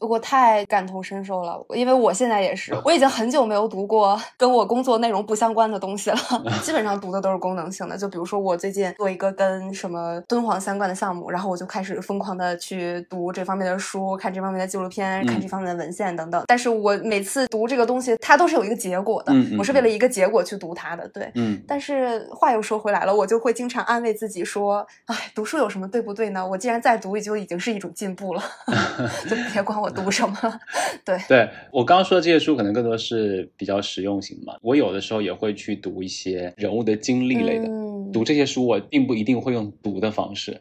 [0.00, 6.16] 我太感同身受了，因为我现在也是，我已经很久没有读过跟我工作内容不相关的东西了，
[6.62, 7.96] 基本上读的都是功能性的。
[7.96, 16.42] 就比如说我最近做一个跟什么敦煌相关的项目，然后我就开始疯狂的去读这方面的书，看这方面的纪录片，看这方面的文献等等。
[16.46, 21.06] 但是我每次读这个东西，它都是有一个结果的，我是为了一个结果去读它的。
[21.08, 21.62] 对，嗯。
[21.66, 26.46] 但是话又说回来了，我就会经常安慰自己说，哎，读书有什么对不对呢？
[26.46, 28.42] 我既然在读，也就已经是一种进步了，
[29.28, 29.62] 就别。
[29.62, 30.36] 管我读什么？
[31.04, 34.54] 对对，我刚刚说的这些书可能更多是比较实用型嘛。
[34.62, 37.66] 我有的时候也会去读一些人物的经历类的，
[38.12, 40.60] 读这些书我并不一定会用读的方式。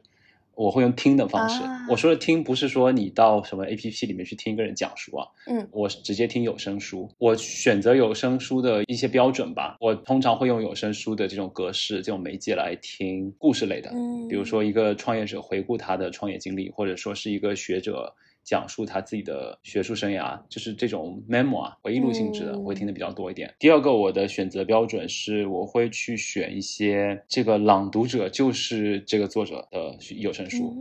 [0.53, 1.63] 我会用听的方式。
[1.89, 7.09] 我说的听不是说你到什么 A P P 里面去听一个人讲书啊，嗯，我直接听有声书。
[7.17, 18.13] 我选择有声书的一些标准吧，我通常会用有声书的这种格式、这种媒介来听故事类的，嗯，比如说一个创业者回顾他的创业经历，或者说是一个学者。
[18.43, 23.53] 讲述他自己的学术生涯，就是这种 memoir 回忆录性质的，我会听的比较多一点。
[23.59, 30.75] 第二个，我的选择标准是，我会去选一些这个朗读者就是这个作者的有声书，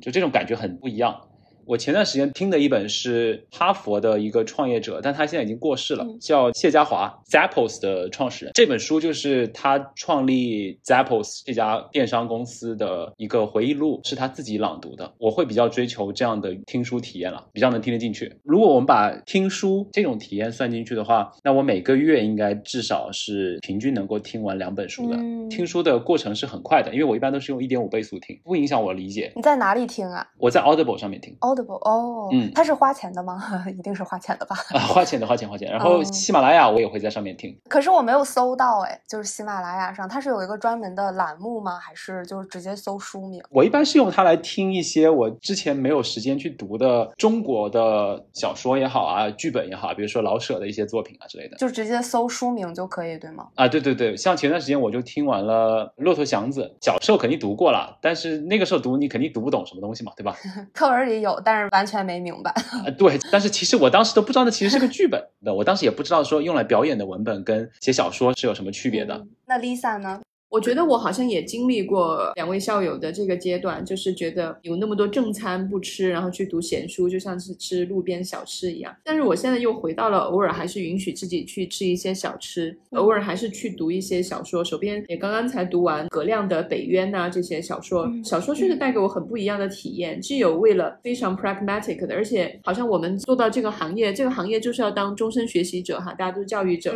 [0.00, 1.28] 就这种感觉很不一样。
[1.66, 8.52] 我前段时间听的一本是哈佛的一个创业者，但他现在已经过世了，叫谢家华，Zappos 的创始人。
[8.54, 15.12] 这本书就是他创立 Zappos 这家电商公司的一个回忆录，是他自己朗读的。
[15.18, 18.32] 我会比较追求这样的听书体验了，比较能听得进去。
[18.44, 25.16] 如果我们把听书这种体验算进去的话，那我每个月应该至少是平均能够听完两本书的。
[25.50, 29.32] 听书的过程是很快的，因为我一般都是用一点五倍速听，不影响我理解。
[29.34, 30.24] 你在哪里听啊？
[30.38, 31.36] 我在 Audible 上面听。
[31.64, 33.42] 哦，嗯，它是花钱的吗？
[33.76, 34.56] 一定是花钱的吧？
[34.74, 35.70] 啊，花钱的，花钱花钱。
[35.70, 41.78] 然后喜马拉雅我也会在上面听，可是我没有搜到，哎，就是喜马拉雅上它是有一个专门的栏目吗？
[41.78, 43.42] 还是就是直接搜书名？
[43.50, 53.46] 我一般是用它来听一些我之前没有时间去读的中国的小说也好啊，剧本也好，比如说老舍的一些作品啊之类的，就直接搜书名就可以，对吗？
[53.54, 60.34] 啊，对对对，像前段时间我就听完了《骆驼祥子》，小时候肯定读过了，但是那个时候读你肯定读不懂什么东西嘛，对吧？
[60.72, 62.16] 课文里有，但是完全没。
[62.26, 65.22] 明白啊，对，但是其实我当时都不知道，那其实是个剧本。
[65.44, 69.24] 的，我当时也不知道说用来表演的文本跟写小说是有什么区别的。
[69.46, 70.20] 那 Lisa 呢？
[70.56, 78.96] 我觉得我好像也经历过两位校友的这个阶段，就是觉得有那么多正餐不吃，然后去读闲书，就像是吃路边小吃一样。
[79.04, 84.64] 但是我现在又回到了偶尔还是允许自己去吃一些小吃，偶尔还是去读一些小说。
[84.64, 96.94] 手边也刚刚才读完葛亮的《北渊》呐，这些小说，小说确实带给我很不一样的体验，既有为了非常 pragmatic 的，而且好像我们做到这个行业，这个行业就是要当终身学习者哈，大家都是教育者。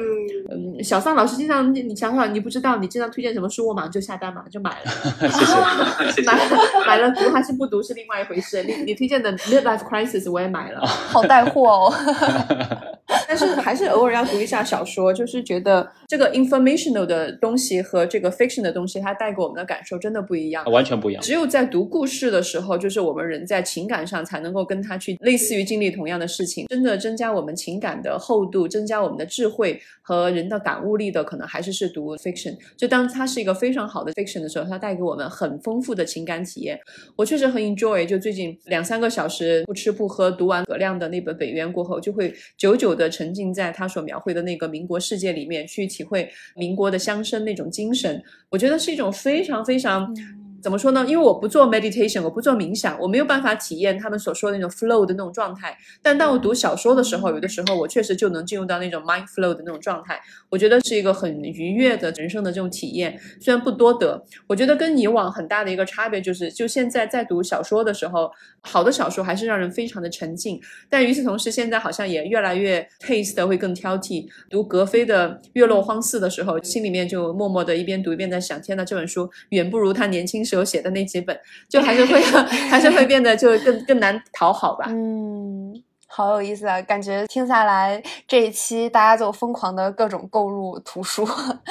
[0.51, 3.50] 嗯，小桑老师经常你想想，你不知道你经常推荐什么。
[3.51, 4.91] 书我马上就下单，马上就买了。
[6.13, 6.23] 谢谢。
[6.23, 6.39] 买
[6.87, 8.63] 买了读还是不读是另外一回事。
[8.63, 11.95] 你你推荐的《Midlife Crisis》我也买了，好带货哦。
[13.29, 21.23] 但是还是偶尔要读一下小说，就是觉得这个 informational 的东西和这个 fiction 的东西，它带给我们的感受真的不一样，完全不一样。
[21.23, 32.57] 只有在读故事的时候，就是我们人在情感上才能够跟他去类似于经历同样的事情，真的增加我们情感的厚度，增加我们的智慧和人的感悟力的，可能还是是读 fiction。
[32.77, 36.79] 就当它是一个非常好的 fiction 的时候，它带给我们很丰富的情感体验。
[37.17, 48.23] 我确实很 enjoy，就最近两三个小时不吃不喝读完葛亮的那本《北渊》过后，就会久久的沉浸在他所描绘的那个民国世界里面，去体会民国的乡绅那种精神。
[48.51, 50.15] 我觉得是一种非常非常。
[50.63, 51.05] 怎么说呢？
[51.09, 55.77] 因为我不做 meditation，我不做冥想，我没有办法体验他们所说的那种 flow 的那种状态。
[56.03, 60.21] 但当我读小说的时候，有的时候我确实就能进入到那种 mind flow 的那种状态。
[60.51, 64.23] 我觉得是一个很愉悦的人生的这种体验，虽然不多得。
[64.47, 70.61] 我觉得跟以往很大的一个差别就是，就现在在读小说的时候，好的小说还是让人非常的沉浸。
[70.89, 74.27] 但与此同时，现在好像也越来越 taste 会更挑剔。
[74.51, 80.50] 读格非的《月落荒寺》的时候，心里面就默默的一边读一边在想：天呐，这本书远不如他年轻时。
[80.51, 82.21] 时候写的那几本，就还是会
[82.69, 84.87] 还是会变得就更更难讨好吧。
[84.89, 85.73] 嗯，
[86.09, 91.25] 好有意思啊，感觉听下来这一期大家就疯狂的各种购入图书。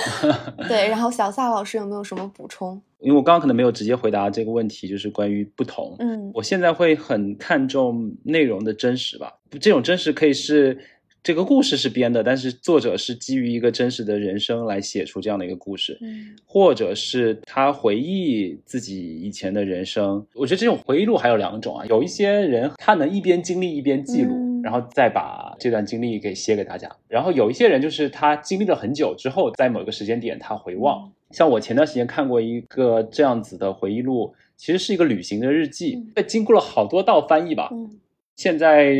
[0.69, 2.81] 对，然后小撒老师有没有什么补充？
[2.99, 5.95] 因为我刚刚可能没有直接回答这个问题，就是关于不同。
[5.99, 10.77] 嗯，我现在会很看重内容的真实吧，这种真实可以是。
[11.21, 20.25] 这个故事是编的，但是作者是基于一个真实的人生来写出这样的一个故事，嗯，或者是他回忆自己以前的人生。
[20.33, 26.89] 我觉得这种回忆录还有两种啊，有一些人他能一边经历一边记录，然后再把这段经历给写给大家。
[27.07, 31.11] 然后有一些人就是他经历了很久之后，在某个时间点他回望。
[31.31, 37.69] 像我前段时间看过一个这样子的回忆录，其实是一个旅行的日记，被经过了好多道翻译吧。
[38.39, 38.95] 现在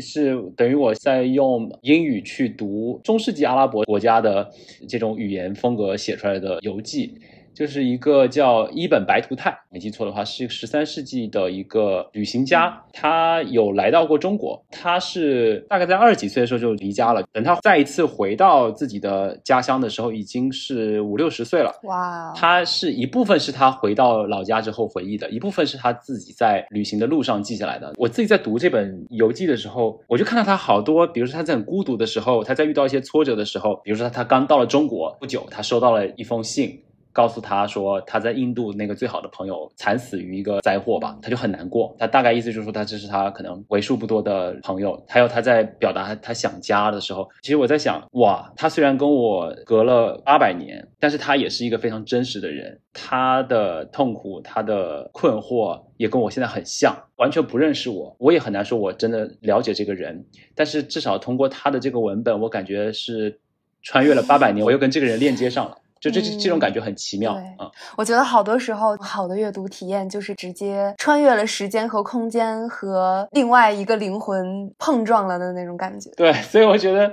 [0.00, 4.48] 是等于我在用英语去读中世纪阿拉伯国家的
[4.88, 7.12] 这种语言风格写出来的游记。
[7.54, 12.82] 就是一个叫伊本白图泰，没记错的话，是十三世纪的一个旅行家。
[12.92, 17.22] 他有来到过中国，他是大概在二十几岁的时候就离家了。
[17.32, 21.72] 等他再一次回到自己的家乡的时候，已经是五六十岁了。
[21.84, 22.32] 哇！
[22.34, 27.92] 他是一部分是他回到老家之后回忆的，一部分是他自己在旅行的路上记下来的。
[27.96, 36.80] 我自己在读这本游记的时候，我就看到他好多，比如说他在很孤独的时候，他在遇到一些挫折的时候，比如说他刚到了中国不久，他收到了一封信。
[37.14, 41.94] 告诉他说他在印度那个最好的朋友惨死于一个灾祸吧，他就很难过。
[41.96, 45.00] 他大概意思就是说，他这是他可能为数不多的朋友。
[45.08, 52.80] 还有他在表达他想家的时候，其实我在想，哇，他虽然跟我隔了八百年，但是他也是一个非常真实的人。
[52.92, 60.24] 他的痛苦，他的困惑也跟我现在很像，完全不认识我，我也很难说我真的了解这个人。
[60.54, 63.38] 但是至少通过他的这个文本，我感觉是
[63.82, 65.76] 穿越了八百年，我又跟这个人链接上了。
[66.10, 67.70] 就这这种感觉很奇妙啊！
[67.96, 76.10] 我觉得好多时候好的阅读体验就是直接穿越了时间和空间，和另外一个灵魂碰撞了的那种感觉。
[76.16, 77.12] 对，所以我觉得，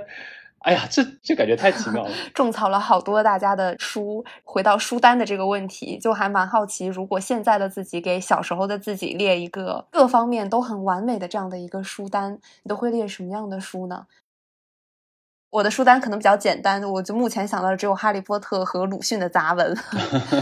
[0.58, 2.10] 哎呀，这这感觉太奇妙了。
[2.34, 14.06] 种草了好多大家的书，回到书单的这个问题，就还蛮好奇，如果现在的自己给小时候的自己列一个各方面都很完美的这样的一个书单，你都会列什么样的书呢？
[15.52, 19.76] 我的书单可能比较简单，我就目前想到的只有《哈利波特》和鲁迅的杂文。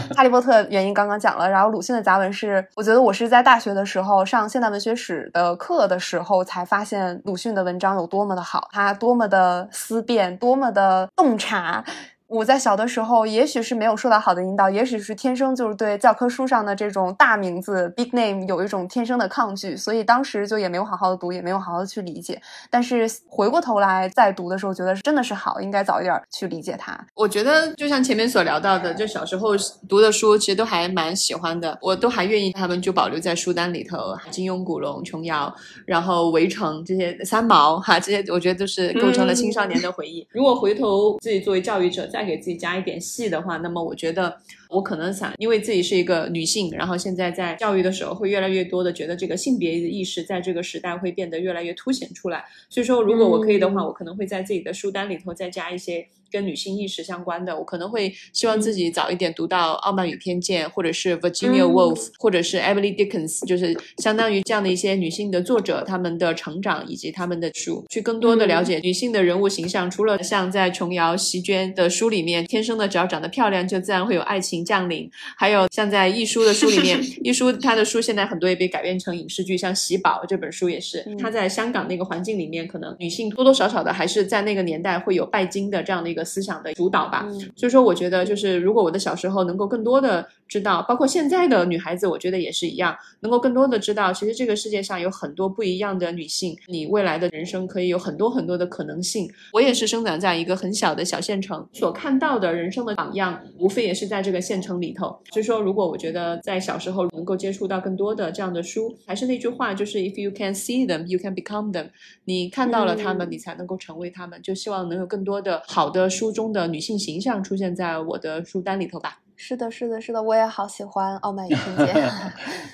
[0.15, 11.83] 《哈利波特》原因刚刚讲了，然后鲁迅的杂文是，我觉得我是在大学的时候上现代文学史的课的时候才发现鲁迅的文章有多么的好，他多么的思辨，多么的洞察。
[12.31, 22.41] 我在小的时候，也许是没有受到好的引导，也许是天生就是对教科书上的这种大名字 big name 有一种天生的抗拒，所以当时就也没有好好的读，也没有好好的去理解。
[22.69, 26.97] 但是回过头来再读的时候，觉得真的是好，应该早一点去理解它。
[27.15, 29.49] 我觉得就像前面所聊到的，就小时候
[29.89, 33.97] 读的书，其实都还蛮喜欢的，我都还愿意他们就保留在书单里头。
[34.29, 35.53] 金庸、古龙、琼瑶，
[35.85, 40.25] 然后围城这些三毛哈，这些我觉得都是构成了青少年的回忆。
[40.31, 44.37] 如果回头自己作为教育者再再给自己加一点戏的话，那么我觉得
[44.69, 52.45] 我可能想，因为自己是一个女性，然后现在在教育的时候会越来越多的觉得这个性别的意识在这个时代会变得越来越凸显出来。
[52.69, 56.07] 所以说，如果我可以的话，我可能会在自己的书单里头再加一些。
[56.31, 69.91] 跟女性意识相关的，我可能会希望自己早一点读到《傲慢与偏见》，或者是 Virginia Woolf，或者是 Emily Dickinson，就是相当于这样的一些女性的作者，她们的成长以及她们的书，去更多的了解女性的人物形象。
[69.91, 81.05] 除了像在琼瑶、席娟的书里面，天生的只要长得漂亮，就自然会有爱情降临；还有像在易舒的书里面， 易舒她的书现在很多也被改编成影视剧，像《喜宝》这本书也是。
[81.19, 86.20] 她在香港那个环境里面，可能女性多多少少的还是在那个年代会有拜金的这样的一个。
[86.23, 99.27] 思想的主导吧，所以说我觉得就是如果我的小时候能够更多的知道，包括现在的女孩子，我觉得也是一样，能够更多的知道，其实这个世界上有很多不一样的女性，你未来的人生可以有很多很多的可能性。
[99.53, 105.17] 我也是生长在一个很小的小县城，所看到的人生的榜样，无非也是在这个县城里头。
[105.31, 111.89] 所以说，如果我觉得在小时候能够接触到更多的这样的书，还是那句话，就是 If you can see them, you can become them。
[112.25, 114.41] 你看到了他们，你才能够成为他们。
[114.41, 116.09] 就希望能有更多的好的。
[116.11, 119.21] 书中的女性形象出现在我的书单里头吧。
[119.43, 121.87] 是的，是的，是的，我也好喜欢《傲慢与偏见》。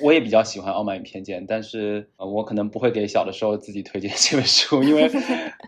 [0.01, 5.09] 我也比较喜欢《傲慢与偏见》，但是我可能不会给小的时候自己推荐 这本书，因为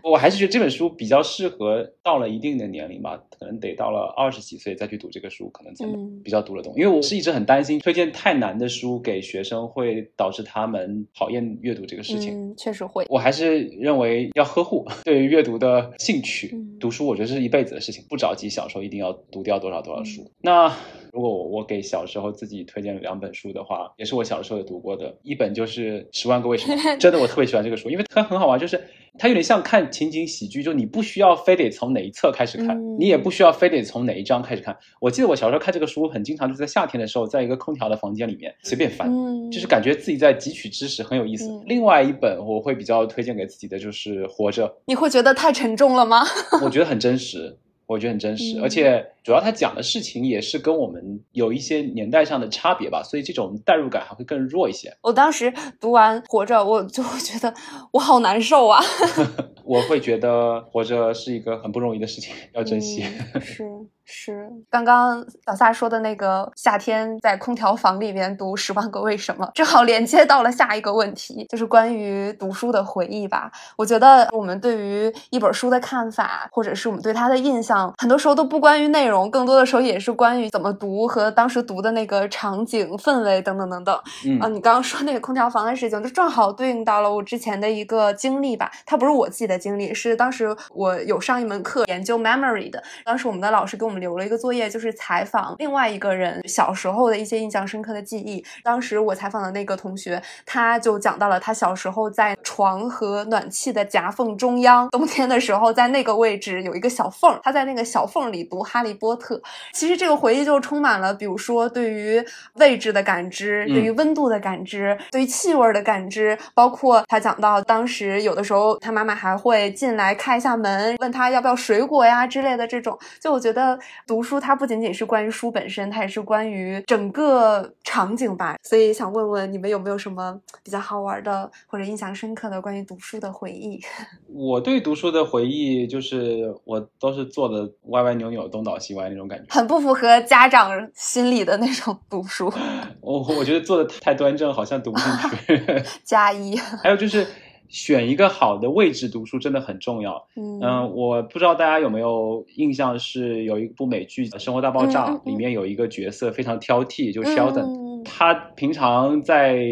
[0.04, 5.86] 我还是觉得这本书比较适合到了一定的年龄吧，可能得到了二十几岁再去读这个书，可能才
[6.22, 6.74] 比较读得懂。
[6.76, 12.50] 因为我是一直很担心推荐太难的书给学生会导致他们讨厌阅读这个事情。
[12.50, 13.06] 嗯，确实会。
[13.08, 16.54] 我还是认为要呵护对于阅读的兴趣。
[16.78, 20.30] 读书我觉得是一辈子的事情，不着急小时候一定要读掉多少多少书。
[20.42, 20.70] 那。
[21.12, 28.80] 如果我我给小时候自己推荐两本书的话，也是我小时候也读过的，一本就是《十万个为什么 》，真的我特别喜欢这个书，因为它很好玩，就是
[29.18, 34.76] 它有点像看情景喜剧，就你不需要非得从哪一册开始看，你也不需要非得从哪一章开始看。
[35.00, 39.10] 我记得我小时候看这个书，很经常就是在夏天的时候，在一个空调的房间里面随便翻，
[39.50, 41.60] 就是感觉自己在汲取知识，很有意思。
[41.66, 46.24] 另外一本我会比较推荐给自己的就是《活着》，你会觉得太沉重了吗？
[46.62, 47.58] 我觉得很真实。
[47.90, 54.96] 我觉得很真实，而且主要他讲的事情也是跟我们有一些年代上的差别吧，所以这种代入感还会更弱一些。
[55.02, 57.52] 我当时读完《活着》，我就会觉得
[57.90, 58.80] 我好难受啊。
[59.66, 63.02] 我会觉得活着是一个很不容易的事情，要珍惜。
[63.40, 63.64] 是。
[64.12, 73.52] 是刚刚小萨说的那个夏天在空调房里面读《十万个为什么》，正好连接到了下一个问题，就是关于读书的回忆吧。
[73.76, 83.94] 我觉得我们对于一本书的看法，或者是我们对它的印象，很多时候都不关于内容，更多的时候也是关于怎么读和当时读的那个场景、氛围等等等等。
[84.40, 88.72] 啊，你刚刚说那个空调房的事情，就正好对应到了我之前的一个经历吧。
[88.84, 93.99] 它不是我自己的经历，是当时我有上一门课研究 memory 的，当时我们的老师给我们。
[94.00, 98.44] 留了一个作业，就是采访另外一个人小时候的一些印象深刻的记忆。
[98.64, 109.36] 当时我采访的那个同学，他就讲到了他小时候在床和暖气的夹缝中央，冬天的时候在那个位置有一个小缝，他在那个小缝里读《哈利波特》。
[109.72, 112.24] 其实这个回忆就充满了，比如说对于
[112.54, 122.98] 位置的感知，对于温度的感知，对于气味的感知，包括他讲到当时有的时候他妈妈还会进来开一下门，问他要不要水果呀之类的这种。
[123.20, 123.78] 就我觉得。
[124.06, 128.56] 读书它不仅仅是关于书本身，它也是关于整个场景吧。
[128.62, 133.80] 所以想问问你们有没有什么比较好玩的或者印象深刻的关于读书的回忆？
[134.32, 142.52] 我对读书的回忆就是我都是做的歪歪扭扭、东倒西歪那种感觉，很不符合家长心里的那种读书。
[143.00, 145.06] 我我觉得做的太端正，好像读不进
[145.46, 145.84] 去。
[146.04, 146.56] 加一。
[146.56, 147.26] 还有就是。
[147.70, 150.26] 选一个好的位置读书真的很重要。
[150.36, 158.04] 嗯，我不知道大家有没有印象，是有一部美剧《生活大爆炸》，里面有一个角色非常挑剔，就 Sheldon。
[158.04, 159.64] 他平常在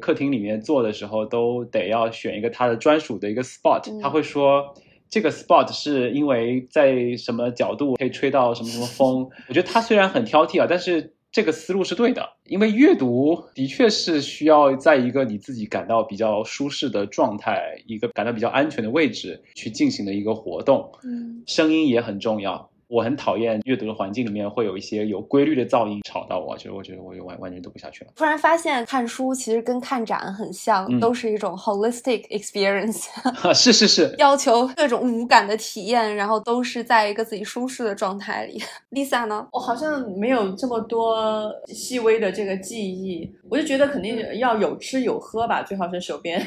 [0.00, 4.00] 客厅里面坐的时候，都得要选一个他的专属的一个 spot。
[4.00, 4.74] 他会说，
[5.10, 9.28] 这个 spot 是因为在什么角度可以吹到什么什么风。
[9.48, 11.14] 我觉得他虽然很挑剔啊，但是。
[11.32, 20.92] 这个思路是对的，因为阅读的确是需要在一个你自己感到比较舒适的状态，一个感到比较安全的位置去进行的一个活动。
[21.02, 22.70] 嗯，声音也很重要。
[22.92, 28.10] 我很讨厌阅读的环境里面会有一些有规律的噪音吵到我，就是我觉得我就完完全读不下去了。
[28.14, 33.06] 突然发现看书其实跟看展很像，都是一种 holistic experience。
[33.54, 38.62] 是是是， 要求各种五感的体验，然后都是在一个自己舒适的状态里。
[38.92, 39.48] Lisa 呢？
[39.52, 46.46] 我好像没有这么多细微的这个记忆，我就觉得肯定要有吃有喝吧，最好是手边，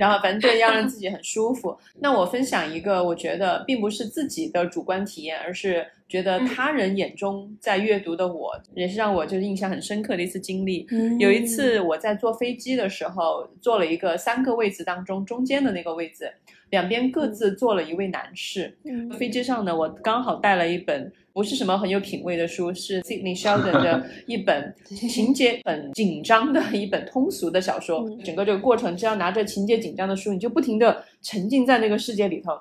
[0.00, 1.76] 然后反正要让自己很舒服。
[2.00, 5.75] 那我分享一个，我觉得并不是自己的主观体验，而是。
[6.08, 10.86] 觉得他人眼中在阅读的我，也是让我就是印象很深刻的一次经历。
[10.90, 16.32] 嗯有一次我在坐飞机的时候，坐了一个三个位置当中中间的那个位置，
[16.70, 18.76] 两边各自坐了一位男士。
[18.84, 28.08] 嗯飞机上呢，我刚好带了一本不是什么很有品味的书，是 Sydney Sheldon 的一本 情节很紧张的一本通俗的小说。
[28.08, 32.52] 嗯整个这个过程，只要拿着情节紧张的书，你就不停的沉浸在那个世界里头。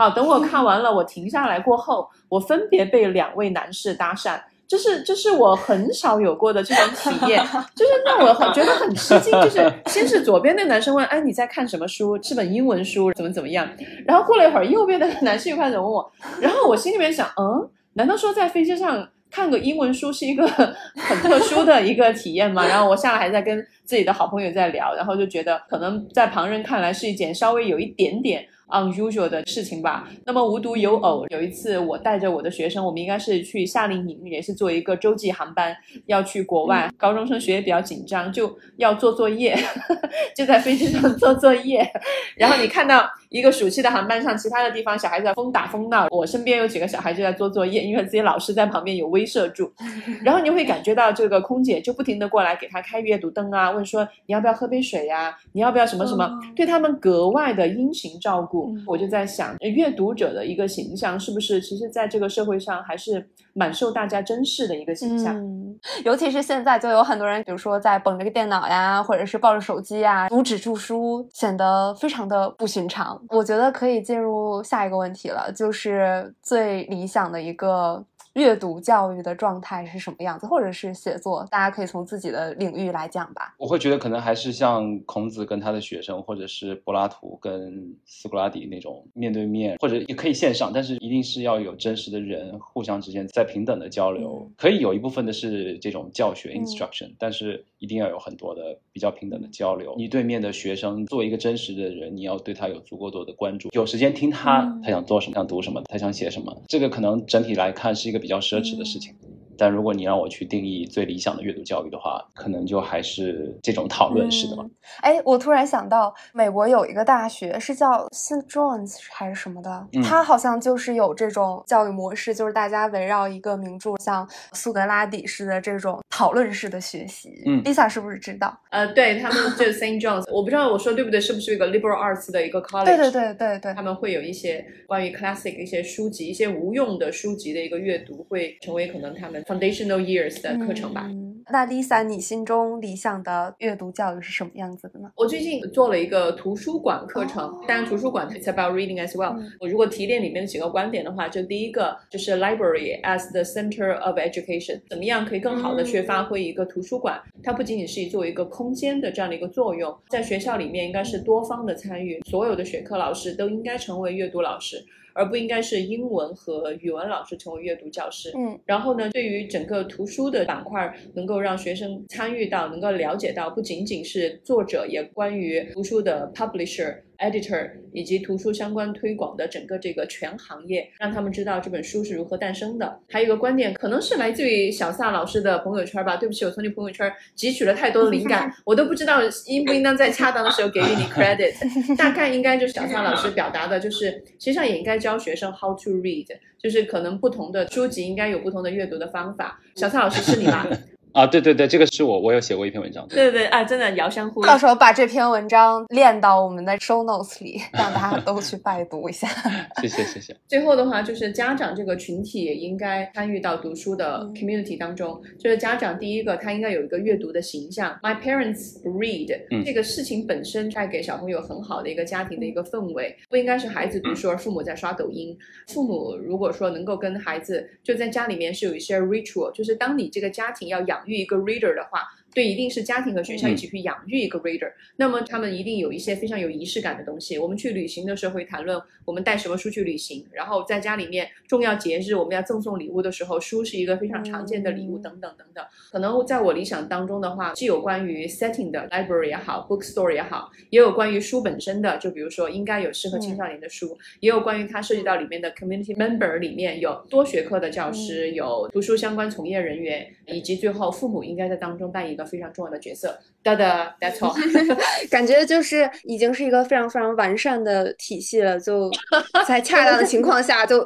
[0.00, 4.40] 好，等我看完了，我停下来过后，我分别被两位男士搭讪。
[4.66, 7.44] 这是这是我很少有过的这种体验，
[7.76, 9.30] 就是让我很觉得很吃惊。
[9.42, 12.18] 就是先是左边那男生问：“哎，你在看什么书？
[12.22, 13.68] 是本英文书，怎么怎么样？”
[14.06, 20.48] 然后过了一会儿，右边的 男士又开始问我，然后我心里面想：“嗯，难道说在飞机上看个英文书是一个
[20.96, 28.46] 很特殊的一个体验吗？”然后我下来还在跟自己的好朋友在聊，然后就觉得可能在旁人看来是一件稍微有一点点。
[28.70, 30.08] Unusual 的事情吧。
[30.24, 36.90] 那么无独有偶，有一次我带着我的学生，我们应该是去夏令营，也是做一个洲际航班，要去国外。
[36.96, 39.56] 高中生学业比较紧张，就要做作业，
[40.36, 41.88] 就在飞机上做作业。
[42.36, 49.72] 然后你看到一个暑期的航班上，其他的地方小孩子在疯打疯闹，我身边有几个小孩就在做作业，因为自己老师在旁边有威慑住。
[50.24, 58.59] 然后你会感觉到这个空姐就不停的过来给他开阅读灯啊，问说你要不要喝杯水呀、你要不要什么什么，嗯对他们格外的殷勤照顾。
[58.68, 65.36] 嗯我就在想，呃阅读者的一个形象是不是其实在这个社会上还是蛮受大家珍视的一个形象？
[65.36, 73.20] 嗯，尤其是现在，就有很多人，比如说在捧着个电脑呀，或者是抱着手机呀，读纸质书，显得非常的不寻常。
[73.28, 78.04] 我觉得可以进入下一个问题了，就是最理想的一个
[78.34, 83.54] 阅读教育的状态是什么样子，或者是写作，大家可以从自己的领域来讲吧。
[83.58, 94.46] 我会觉得可能还是像孔子跟他的学生，或者是柏拉图跟斯格拉底那种面对面，或者也可以线上，但是一定是要有真实的人互相之间在平等的交流。
[94.46, 99.94] 嗯可以有一部分的是这种教学嗯 instruction，、但是一定要有很多的比较平等的交流。
[99.96, 106.54] 你对面的学生作为一个真实的人，你要对他有足够多的关注，有时间听他、嗯他想做什么，想读什么，他想写什么。
[106.68, 109.14] 这个可能整体来看是一个比较奢侈的事情。
[109.60, 114.62] 但如果你让我去定义最理想的阅读教育的话，可能就还是这种讨论式的吧。
[114.64, 114.70] 嗯
[115.02, 118.44] 哎，我突然想到，美国有一个大学是叫 St.
[118.48, 127.42] John's 还是什么的，嗯它好像就是有这种教育模式，就是大家围绕一个名著，像苏格拉底式的这种讨论式的学习。
[127.46, 128.58] 嗯，Lisa 是不是知道？
[128.70, 132.86] 呃，对他们就是 Saint John's，我不知道我说对不对，是不是一个 liberal arts 的一个 college？
[132.86, 133.82] 对对对对对他。
[133.82, 141.06] 们会有一些关于 classic 一些书籍、一些无用的书籍的一个阅读，会成为可能他们 foundational years 的课程吧。
[141.08, 145.10] 嗯那 Lisa，你心中理想的阅读教育是什么样子的呢？
[145.16, 157.20] 我最近做了一个图书馆课程，哦当然图书馆 it's about reading as well、嗯我如果提炼里面的几个观点的话，就第一个就是 library as the center of education，怎么样可以更好的去发挥一个图书馆？
[157.42, 164.76] 它不仅仅是作为一个空间的这样的一个作用，在学校里面应该是多方的参与，所有的学科老师都应该成为阅读老师。
[165.14, 168.32] 而不应该是英文和语文老师成为阅读教师。
[168.36, 176.96] 嗯然后呢，对于整个图书的板块，能够让学生参与到，能够了解到，不仅仅是作者，也关于图书的 publisher。
[177.20, 182.98] Editor 以及图书相关推广的整个这个全行业，让他们知道这本书是如何诞生的。
[183.08, 186.16] 还有一个观点，可能是来自于小萨老师的朋友圈吧。
[186.16, 191.54] 对不起，我从你朋友圈汲取了太多的灵感， 我都不知道应不应当在恰当的时候给予你 credit。
[191.96, 196.26] 大概应该就是小萨老师表达的，就是实际上也应该教学生 how to read，
[196.58, 199.60] 就是可能不同的书籍应该有不同的阅读的方法。
[199.74, 200.66] 小萨老师是你吗？
[201.12, 203.06] 啊，对对对，这个是我，我有写过一篇文章。
[203.08, 204.56] 对对对，啊，真的遥相呼应到。
[204.56, 209.26] 时候把这篇文章练到我们的 show notes 里，让大家都去拜读一下。
[209.80, 210.36] 谢谢谢谢。
[210.46, 215.20] 最后的话，就是家长这个群体也应该参与到读书的嗯 community 当中。
[215.38, 217.98] 就是家长第一个，他应该有一个阅读的形象。
[218.02, 225.36] My parents read，、嗯这个事情本身带给小朋友很好的一个家庭的一个氛围，不应该是孩子读书而父母在刷抖音。
[225.68, 232.08] 父母如果说能够跟孩子就在家里面是有一些 ritual，就是当你这个家庭要养育一个 reader 的话。
[232.34, 237.38] 对，一定是家庭和学校一起去养育一个 reader，、那么他们一定有一些非常有仪式感的东西。
[237.38, 245.64] 我们去旅行的时候会谈论我们带什么书去旅行，然后在家里面重要节日我们要赠送礼物的时候，书是一个非常常见的礼物，嗯等等等等。
[245.90, 263.18] 可能在我理想当中的话，既有关于 setting 的 library 也好，bookstore 也好，也有关于书本身的，就比如说应该有适合青少年的书，也有关于它涉及到里面的 community member 里面有多学科的教师，有读书相关从业人员，以及最后父母应该在当中扮演一个个非常重要的角色。
[263.42, 264.34] 哒哒，That's all。
[265.10, 268.90] 感觉就是已经是一个非常非常完善的体系了，就
[269.48, 270.80] 在恰当的情况下就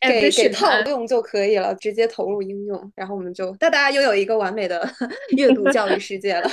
[0.00, 4.88] 给给套用就可以了，直接投入应用，然后我们就哒哒拥有一个完美的
[5.36, 6.50] 阅读教育世界了。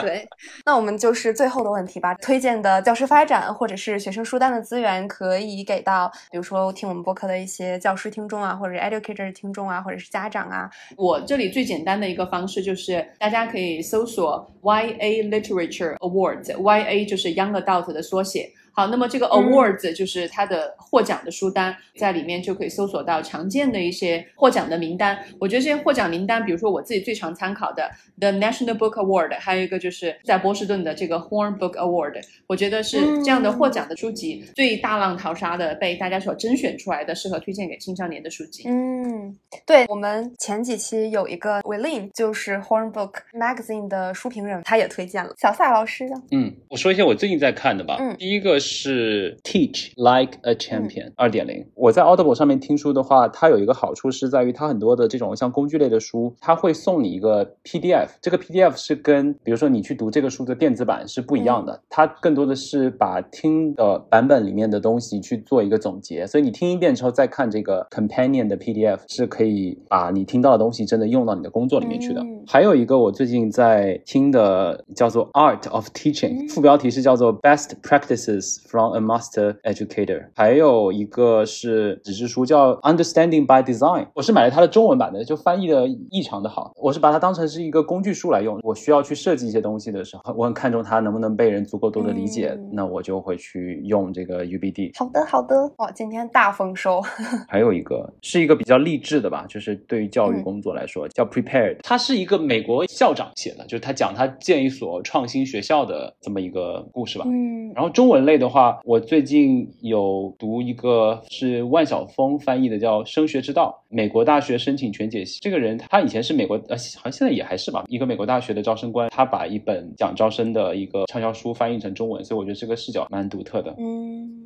[0.00, 0.28] 对，
[0.66, 10.68] 那我们就是最后的问题吧，推荐的教师发展或者是学生书单的资源，可以给到比如说听我们播客的一些教师听众啊，或者是 educator 听众啊，或者是家长啊。
[10.96, 18.50] 我这里最简单的一个方式就是大家可以搜索 YA Literature Awards，YA 就是 Young Adult 的缩写。
[18.78, 25.18] 好，那么这个 awards 就是它的获奖的书单，在里面就可以搜索到常见的一些获奖的名单。
[25.40, 38.62] 我觉得这些获奖名单，比如说我自己最常参考的 The National Book Award，还有一个就是在波士顿的这个 Horn Book Award，我觉得是这样的获奖的书籍最大浪淘沙的被大家所甄选出来的，适合推荐给青少年的书籍。
[38.68, 46.14] 嗯，对我们前几期有一个 William，就是 Horn Book Magazine 的书评人，他也推荐了小赛老师的。
[46.30, 47.96] 嗯，我说一下我最近在看的吧。
[47.98, 48.67] 嗯，第一个是。
[48.68, 51.66] 是 Teach Like a Champion 二点零。
[51.74, 58.08] 我在 Audible 上面听书的话，它有一个好处是在于它很多的这种像工具类的书，它会送你一个 PDF。
[58.20, 66.26] 这个 PDF 是跟比如说你去读这个书的电子版是不一样的，它更多的是把听的版本里面的东西去做一个总结。
[66.26, 72.24] 所以你听一遍之后再看这个 Companion 的 PDF，是可以把你听到的东西真的用到你的工作里面去的。
[72.46, 78.47] 还有一个我最近在听的叫做 Art of Teaching，副标题是叫做 Best Practices。
[78.68, 86.72] From a master educator，还有一个是纸质书叫 Understanding by Design，我是买了它的中文版的，就翻译的异常的好。
[86.76, 94.96] 我是把它当成是一个工具书来用，我需要去设计一些东西的时候，我很看重它能不能被人足够多的理解，那我就会去用这个 UBD。
[94.98, 97.00] 好的，好的，哇，今天大丰收。
[97.48, 107.24] 还有一个是一个比较励志的吧，就是对于教育工作来说叫 Prepared，它是一个美国校长写的，就是他讲他建一所创新学校的这么一个故事吧。
[107.28, 108.78] 嗯，然后中文类的话。
[108.84, 115.38] 我最近有读一个是万晓峰翻译的，叫《升学之道：美国大学申请全解析》。
[115.42, 119.10] 这个人他以前是美国，呃，好像现在也还是吧，一个美国大学的招生官。
[119.10, 123.74] 他把一本讲招生的一个畅销书翻译成中文，所以我觉得这个视角蛮独特的。
[123.78, 124.37] 嗯，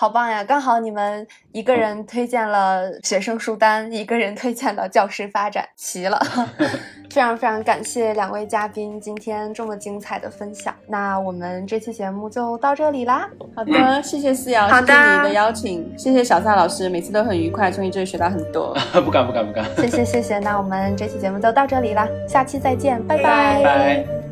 [0.00, 0.44] 好棒呀！
[0.44, 6.16] 刚好你们一个人推荐了学生书单，一个人推荐了教师发展，齐了。
[7.10, 13.28] 非常非常感谢两位嘉宾今天这么精彩的分享，那我们这期节目就到这里啦。
[13.56, 18.72] 好的，谢谢思瑶，谢谢你的邀请，谢谢小撒老师，每次都很愉快，从你这里学到很多。
[19.04, 23.24] 不敢不敢不敢，谢谢谢谢，那我们这期节目就到这里啦，下期再见拜，拜
[23.64, 24.27] 拜。